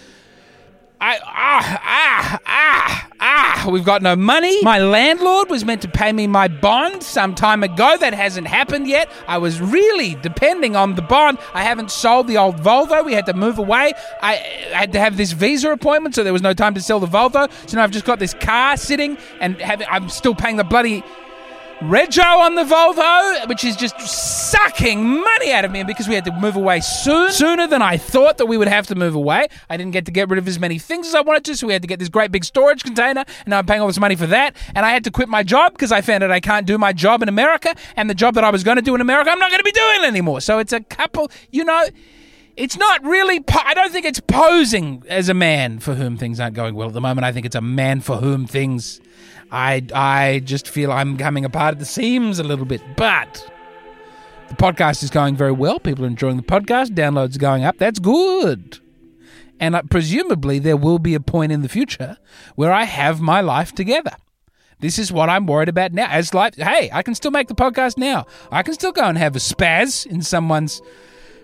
I 1.04 1.20
ah 1.26 1.82
ah 1.84 2.40
ah 2.46 3.10
ah. 3.20 3.68
We've 3.72 3.84
got 3.84 4.04
no 4.04 4.16
money. 4.16 4.62
My 4.62 4.78
landlord 4.78 5.50
was 5.50 5.66
meant 5.66 5.82
to 5.82 5.88
pay 5.88 6.12
me 6.12 6.28
my 6.28 6.48
bond 6.48 7.02
some 7.02 7.34
time 7.34 7.64
ago. 7.64 7.98
That 7.98 8.14
hasn't 8.14 8.46
happened 8.46 8.88
yet. 8.88 9.10
I 9.28 9.40
was 9.40 9.60
really 9.60 10.14
depending 10.22 10.76
on 10.76 10.94
the 10.94 11.02
bond. 11.02 11.40
I 11.56 11.64
haven't 11.64 11.90
sold 11.90 12.28
the 12.28 12.38
old 12.38 12.58
Volvo. 12.58 13.04
We 13.04 13.14
had 13.14 13.26
to 13.26 13.34
move 13.34 13.58
away. 13.58 13.94
I 14.22 14.36
had 14.74 14.92
to 14.94 15.00
have 15.00 15.18
this 15.18 15.32
visa 15.32 15.72
appointment, 15.72 16.14
so 16.14 16.24
there 16.24 16.34
was 16.34 16.44
no 16.44 16.54
time 16.54 16.76
to 16.76 16.82
sell 16.82 17.00
the 17.00 17.08
Volvo. 17.08 17.52
So 17.68 17.78
now 17.78 17.84
I've 17.84 17.92
just 17.92 18.06
got 18.06 18.20
this 18.20 18.36
car 18.36 18.78
sitting, 18.78 19.18
and 19.40 19.60
have, 19.60 19.82
I'm 19.90 20.08
still 20.08 20.36
paying 20.36 20.58
the 20.58 20.64
bloody 20.64 21.04
Rego 21.82 22.38
on 22.38 22.54
the 22.54 22.64
Volvo, 22.64 23.50
which 23.50 23.64
is 23.64 23.76
just 23.76 24.00
sucking 24.00 25.04
money 25.04 25.52
out 25.52 25.66
of 25.66 25.72
me 25.72 25.84
because 25.84 26.08
we 26.08 26.14
had 26.14 26.24
to 26.26 26.32
move 26.32 26.56
away 26.56 26.80
soon, 26.80 27.32
sooner 27.32 27.66
than 27.66 27.82
I 27.82 27.98
thought 27.98 28.38
that 28.38 28.46
we 28.46 28.56
would 28.56 28.68
have 28.68 28.86
to 28.88 28.96
move 28.96 29.16
away. 29.16 29.48
I 29.68 29.78
didn't 29.78 29.92
get 29.92 30.06
to 30.06 30.12
get 30.12 30.30
rid 30.30 30.38
of 30.38 30.48
as 30.48 30.60
many 30.60 30.78
things 30.78 31.08
as 31.08 31.16
I 31.16 31.22
wanted 31.22 31.44
to, 31.46 31.58
so 31.58 31.66
we 31.66 31.74
had 31.74 31.82
to 31.82 31.88
get 31.88 31.98
this 31.98 32.08
great 32.08 32.32
big 32.32 32.44
storage 32.44 32.84
container, 32.84 33.22
and 33.22 33.48
now 33.48 33.58
I'm 33.58 33.66
paying 33.66 33.82
all 33.82 33.88
this 33.88 34.00
money 34.00 34.16
for 34.16 34.28
that. 34.28 34.56
And 34.76 34.86
I 34.86 34.92
had 34.92 35.04
to 35.06 35.12
quit 35.12 35.28
my 35.28 35.42
job 35.42 35.72
because 35.72 35.92
I 35.92 36.02
found 36.02 36.24
out 36.24 36.30
I 36.30 36.40
can't 36.40 36.68
do 36.68 36.78
my 36.78 36.94
job 36.94 37.24
in 37.24 37.30
America, 37.30 37.74
and 37.96 38.08
the 38.08 38.16
job 38.16 38.36
that 38.36 38.44
I 38.44 38.52
was 38.52 38.64
going 38.64 38.78
to 38.78 38.84
do 38.84 38.94
in 38.94 39.02
America, 39.02 39.32
I'm 39.32 39.40
not 39.40 39.50
going 39.50 39.62
to 39.62 39.64
be 39.64 39.72
doing 39.72 40.04
anymore. 40.04 40.40
So 40.42 40.60
it's 40.60 40.74
a 40.74 40.82
couple, 40.82 41.32
you 41.50 41.64
know. 41.66 41.88
It's 42.58 42.78
not 42.78 43.04
really. 43.04 43.40
Po- 43.40 43.62
I 43.64 43.74
don't 43.74 43.92
think 43.92 44.06
it's 44.06 44.20
posing 44.20 45.04
as 45.08 45.30
a 45.30 45.34
man 45.34 45.80
for 45.80 45.96
whom 45.96 46.18
things 46.18 46.40
aren't 46.40 46.56
going 46.56 46.76
well 46.76 46.88
at 46.88 46.94
the 46.94 47.02
moment. 47.02 47.26
I 47.26 47.32
think 47.32 47.46
it's 47.46 47.56
a 47.56 47.62
man 47.62 48.02
for 48.02 48.18
whom 48.18 48.46
things 48.46 49.00
I 49.52 49.86
I 49.94 50.42
just 50.44 50.68
feel 50.68 50.92
I'm 50.92 51.18
coming 51.18 51.46
apart 51.46 51.74
at 51.74 51.80
the 51.80 51.86
seams 51.86 52.40
a 52.40 52.44
little 52.44 52.66
bit, 52.66 52.82
but 52.96 53.50
the 54.50 54.56
podcast 54.56 55.04
is 55.04 55.10
going 55.10 55.36
very 55.36 55.52
well. 55.52 55.80
People 55.80 56.06
are 56.06 56.10
enjoying 56.10 56.38
the 56.38 56.44
podcast. 56.44 56.90
Downloads 56.90 57.36
are 57.36 57.40
going 57.40 57.64
up. 57.64 57.78
That's 57.78 58.00
good. 58.00 58.80
And 59.60 59.76
uh, 59.76 59.84
presumably 59.90 60.60
there 60.60 60.78
will 60.78 61.00
be 61.00 61.14
a 61.14 61.20
point 61.20 61.52
in 61.52 61.62
the 61.62 61.70
future 61.70 62.18
where 62.56 62.72
I 62.74 62.84
have 62.84 63.22
my 63.22 63.42
life 63.42 63.74
together. 63.74 64.12
This 64.80 64.98
is 64.98 65.12
what 65.12 65.30
I'm 65.30 65.46
worried 65.46 65.70
about 65.70 65.94
now. 65.94 66.08
As 66.10 66.34
life, 66.34 66.56
hey, 66.56 66.90
I 66.92 67.04
can 67.04 67.14
still 67.14 67.30
make 67.30 67.48
the 67.48 67.56
podcast 67.56 67.98
now. 67.98 68.26
I 68.52 68.64
can 68.64 68.74
still 68.74 68.92
go 68.92 69.04
and 69.04 69.18
have 69.18 69.36
a 69.36 69.40
spaz 69.40 70.06
in 70.08 70.24
someone's 70.24 70.82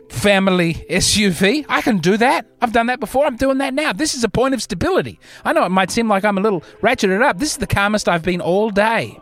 family 0.10 0.86
SUV. 0.90 1.66
I 1.70 1.82
can 1.82 1.98
do 2.00 2.18
that. 2.18 2.46
I've 2.62 2.74
done 2.74 2.88
that 2.88 3.00
before. 3.00 3.26
I'm 3.26 3.36
doing 3.36 3.58
that 3.60 3.74
now. 3.74 3.94
This 3.94 4.16
is 4.16 4.24
a 4.24 4.30
point 4.30 4.54
of 4.54 4.62
stability. 4.62 5.20
I 5.44 5.54
know 5.54 5.66
it 5.66 5.70
might 5.70 5.92
seem 5.92 6.08
like 6.08 6.26
I'm 6.26 6.38
a 6.38 6.42
little 6.42 6.62
ratcheted 6.82 7.22
up. 7.22 7.40
This 7.40 7.52
is 7.52 7.58
the 7.58 7.68
calmest 7.68 8.08
I've 8.08 8.24
been 8.24 8.42
all 8.42 8.70
day. 8.70 9.20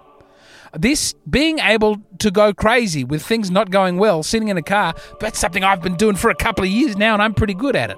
This 0.77 1.13
being 1.29 1.59
able 1.59 1.97
to 2.19 2.31
go 2.31 2.53
crazy 2.53 3.03
with 3.03 3.23
things 3.23 3.49
not 3.49 3.71
going 3.71 3.97
well, 3.97 4.23
sitting 4.23 4.49
in 4.49 4.57
a 4.57 4.61
car, 4.61 4.93
that's 5.19 5.39
something 5.39 5.63
I've 5.63 5.81
been 5.81 5.95
doing 5.95 6.15
for 6.15 6.29
a 6.29 6.35
couple 6.35 6.65
of 6.65 6.69
years 6.69 6.97
now, 6.97 7.13
and 7.13 7.21
I'm 7.21 7.33
pretty 7.33 7.53
good 7.53 7.77
at 7.77 7.91
it. 7.91 7.97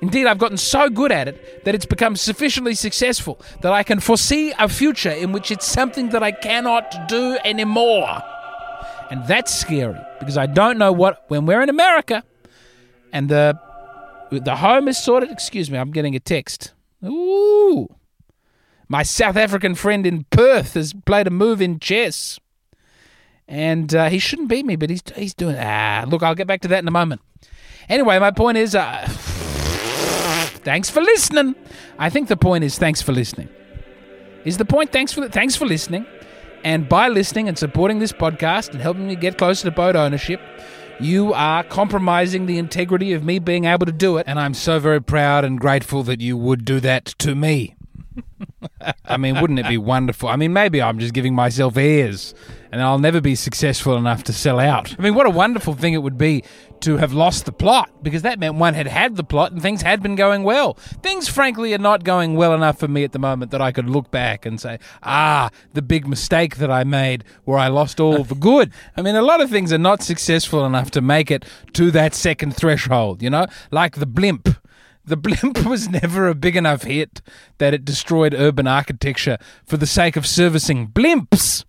Indeed, 0.00 0.26
I've 0.26 0.38
gotten 0.38 0.56
so 0.56 0.88
good 0.88 1.12
at 1.12 1.28
it 1.28 1.64
that 1.64 1.74
it's 1.74 1.86
become 1.86 2.16
sufficiently 2.16 2.74
successful 2.74 3.40
that 3.62 3.72
I 3.72 3.82
can 3.82 4.00
foresee 4.00 4.52
a 4.58 4.68
future 4.68 5.10
in 5.10 5.32
which 5.32 5.50
it's 5.50 5.66
something 5.66 6.10
that 6.10 6.22
I 6.22 6.32
cannot 6.32 7.08
do 7.08 7.38
anymore. 7.44 8.22
And 9.10 9.26
that's 9.26 9.54
scary 9.54 10.00
because 10.18 10.36
I 10.36 10.46
don't 10.46 10.78
know 10.78 10.92
what 10.92 11.24
when 11.28 11.46
we're 11.46 11.62
in 11.62 11.68
America 11.68 12.24
and 13.12 13.28
the 13.28 13.58
the 14.30 14.56
home 14.56 14.88
is 14.88 14.98
sorted. 14.98 15.30
Excuse 15.30 15.70
me, 15.70 15.78
I'm 15.78 15.92
getting 15.92 16.16
a 16.16 16.20
text. 16.20 16.72
Ooh. 17.04 17.88
My 18.88 19.02
South 19.02 19.36
African 19.36 19.74
friend 19.74 20.06
in 20.06 20.24
Perth 20.30 20.74
has 20.74 20.92
played 20.92 21.26
a 21.26 21.30
move 21.30 21.60
in 21.60 21.78
chess. 21.78 22.38
And 23.48 23.94
uh, 23.94 24.08
he 24.08 24.18
shouldn't 24.18 24.48
beat 24.48 24.66
me, 24.66 24.74
but 24.74 24.90
he's 24.90 25.02
he's 25.14 25.34
doing 25.34 25.56
ah. 25.56 26.04
Look, 26.08 26.24
I'll 26.24 26.34
get 26.34 26.48
back 26.48 26.62
to 26.62 26.68
that 26.68 26.80
in 26.80 26.88
a 26.88 26.92
moment. 26.92 27.20
Anyway, 27.88 28.18
my 28.18 28.32
point 28.32 28.58
is, 28.58 28.74
uh, 28.74 29.06
Thanks 30.66 30.90
for 30.90 31.00
listening. 31.00 31.54
I 31.96 32.10
think 32.10 32.26
the 32.26 32.36
point 32.36 32.64
is 32.64 32.76
thanks 32.76 33.00
for 33.00 33.12
listening. 33.12 33.48
Is 34.44 34.56
the 34.56 34.64
point 34.64 34.90
thanks 34.90 35.12
for 35.12 35.28
thanks 35.28 35.54
for 35.54 35.64
listening, 35.64 36.04
and 36.64 36.88
by 36.88 37.08
listening 37.08 37.48
and 37.48 37.56
supporting 37.56 37.98
this 37.98 38.12
podcast 38.12 38.72
and 38.72 38.80
helping 38.80 39.06
me 39.06 39.14
get 39.14 39.38
closer 39.38 39.64
to 39.64 39.70
boat 39.70 39.94
ownership, 39.96 40.40
you 40.98 41.32
are 41.34 41.62
compromising 41.62 42.46
the 42.46 42.58
integrity 42.58 43.12
of 43.12 43.22
me 43.22 43.38
being 43.38 43.66
able 43.66 43.86
to 43.86 43.92
do 43.92 44.16
it, 44.16 44.26
and 44.26 44.40
I'm 44.40 44.54
so 44.54 44.78
very 44.80 45.02
proud 45.02 45.44
and 45.44 45.60
grateful 45.60 46.02
that 46.04 46.20
you 46.20 46.36
would 46.36 46.64
do 46.64 46.80
that 46.80 47.04
to 47.18 47.34
me. 47.34 47.75
I 49.04 49.16
mean, 49.16 49.40
wouldn't 49.40 49.58
it 49.58 49.68
be 49.68 49.78
wonderful? 49.78 50.28
I 50.28 50.36
mean, 50.36 50.52
maybe 50.52 50.82
I'm 50.82 50.98
just 50.98 51.14
giving 51.14 51.34
myself 51.34 51.76
airs 51.76 52.34
and 52.72 52.82
I'll 52.82 52.98
never 52.98 53.20
be 53.20 53.34
successful 53.34 53.96
enough 53.96 54.24
to 54.24 54.32
sell 54.32 54.60
out. 54.60 54.94
I 54.98 55.02
mean, 55.02 55.14
what 55.14 55.26
a 55.26 55.30
wonderful 55.30 55.74
thing 55.74 55.94
it 55.94 56.02
would 56.02 56.18
be 56.18 56.44
to 56.80 56.98
have 56.98 57.12
lost 57.12 57.46
the 57.46 57.52
plot 57.52 57.90
because 58.02 58.22
that 58.22 58.38
meant 58.38 58.56
one 58.56 58.74
had 58.74 58.86
had 58.86 59.16
the 59.16 59.24
plot 59.24 59.52
and 59.52 59.62
things 59.62 59.82
had 59.82 60.02
been 60.02 60.14
going 60.14 60.42
well. 60.42 60.74
Things, 60.74 61.28
frankly, 61.28 61.72
are 61.74 61.78
not 61.78 62.04
going 62.04 62.36
well 62.36 62.52
enough 62.52 62.78
for 62.78 62.88
me 62.88 63.04
at 63.04 63.12
the 63.12 63.18
moment 63.18 63.50
that 63.52 63.62
I 63.62 63.72
could 63.72 63.88
look 63.88 64.10
back 64.10 64.44
and 64.44 64.60
say, 64.60 64.78
ah, 65.02 65.50
the 65.72 65.82
big 65.82 66.06
mistake 66.06 66.56
that 66.56 66.70
I 66.70 66.84
made 66.84 67.24
where 67.44 67.58
I 67.58 67.68
lost 67.68 67.98
all 67.98 68.24
the 68.24 68.34
good. 68.34 68.72
I 68.96 69.02
mean, 69.02 69.16
a 69.16 69.22
lot 69.22 69.40
of 69.40 69.48
things 69.48 69.72
are 69.72 69.78
not 69.78 70.02
successful 70.02 70.66
enough 70.66 70.90
to 70.92 71.00
make 71.00 71.30
it 71.30 71.44
to 71.74 71.90
that 71.92 72.14
second 72.14 72.56
threshold, 72.56 73.22
you 73.22 73.30
know, 73.30 73.46
like 73.70 73.96
the 73.96 74.06
blimp. 74.06 74.48
The 75.06 75.16
blimp 75.16 75.64
was 75.66 75.88
never 75.88 76.28
a 76.28 76.34
big 76.34 76.56
enough 76.56 76.82
hit 76.82 77.22
that 77.58 77.74
it 77.74 77.84
destroyed 77.84 78.34
urban 78.34 78.66
architecture 78.66 79.38
for 79.64 79.76
the 79.76 79.86
sake 79.86 80.16
of 80.16 80.26
servicing 80.26 80.88
blimps. 80.88 81.64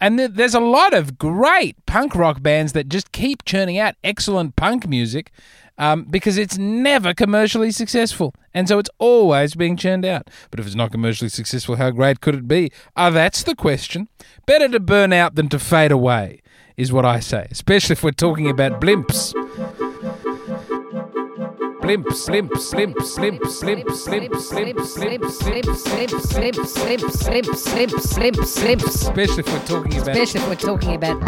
And 0.00 0.16
th- 0.16 0.30
there's 0.34 0.54
a 0.54 0.60
lot 0.60 0.94
of 0.94 1.18
great 1.18 1.84
punk 1.84 2.14
rock 2.14 2.42
bands 2.42 2.72
that 2.72 2.88
just 2.88 3.12
keep 3.12 3.44
churning 3.44 3.78
out 3.78 3.96
excellent 4.02 4.56
punk 4.56 4.88
music 4.88 5.30
um, 5.76 6.04
because 6.04 6.38
it's 6.38 6.56
never 6.56 7.12
commercially 7.12 7.70
successful. 7.70 8.34
And 8.54 8.68
so 8.68 8.78
it's 8.78 8.90
always 8.98 9.54
being 9.54 9.76
churned 9.76 10.06
out. 10.06 10.30
But 10.50 10.60
if 10.60 10.66
it's 10.66 10.74
not 10.74 10.92
commercially 10.92 11.28
successful, 11.28 11.76
how 11.76 11.90
great 11.90 12.20
could 12.20 12.34
it 12.34 12.48
be? 12.48 12.70
Ah, 12.96 13.10
that's 13.10 13.42
the 13.42 13.54
question. 13.54 14.08
Better 14.46 14.68
to 14.68 14.80
burn 14.80 15.12
out 15.12 15.34
than 15.34 15.48
to 15.48 15.58
fade 15.58 15.90
away, 15.92 16.40
is 16.76 16.92
what 16.92 17.04
I 17.04 17.20
say, 17.20 17.46
especially 17.50 17.94
if 17.94 18.02
we're 18.02 18.12
talking 18.12 18.48
about 18.48 18.80
blimps 18.80 19.34
slimp, 21.90 22.12
slimp, 22.12 22.56
slimp, 22.56 23.02
slimp, 23.02 23.44
slimp, 23.46 23.90
slimp, 23.90 24.36
slimp, 24.36 24.80
slimp, 24.80 24.80
slimp, 24.84 25.24
slimp, 25.30 25.74
slimp, 25.74 26.54
slimp, 26.64 27.14
slimp, 27.16 27.56
slimp, 27.56 27.96
slimp, 27.96 28.36
slimp. 28.36 28.82
Especially 28.82 29.40
if 29.40 29.52
we're 29.52 29.66
talking 29.66 30.00
about. 30.00 30.16
Especially 30.16 30.40
if 30.40 30.48
we're 30.48 30.54
talking 30.54 30.94
about. 30.94 31.18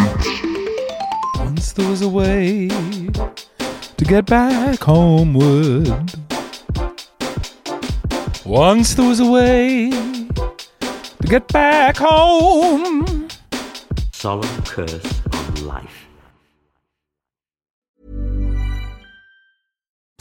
Once 1.39 1.73
there 1.73 1.89
was 1.89 2.03
a 2.03 2.09
way 2.09 2.69
to 2.69 4.05
get 4.05 4.27
back 4.27 4.79
homeward. 4.79 5.89
Once 8.45 8.95
there 8.95 9.09
was 9.09 9.19
a 9.19 9.29
way 9.29 9.91
to 9.91 11.27
get 11.27 11.49
back 11.49 11.97
home. 11.97 13.29
Solemn 14.13 14.63
curse 14.63 15.23
on 15.33 15.67
life. 15.67 16.02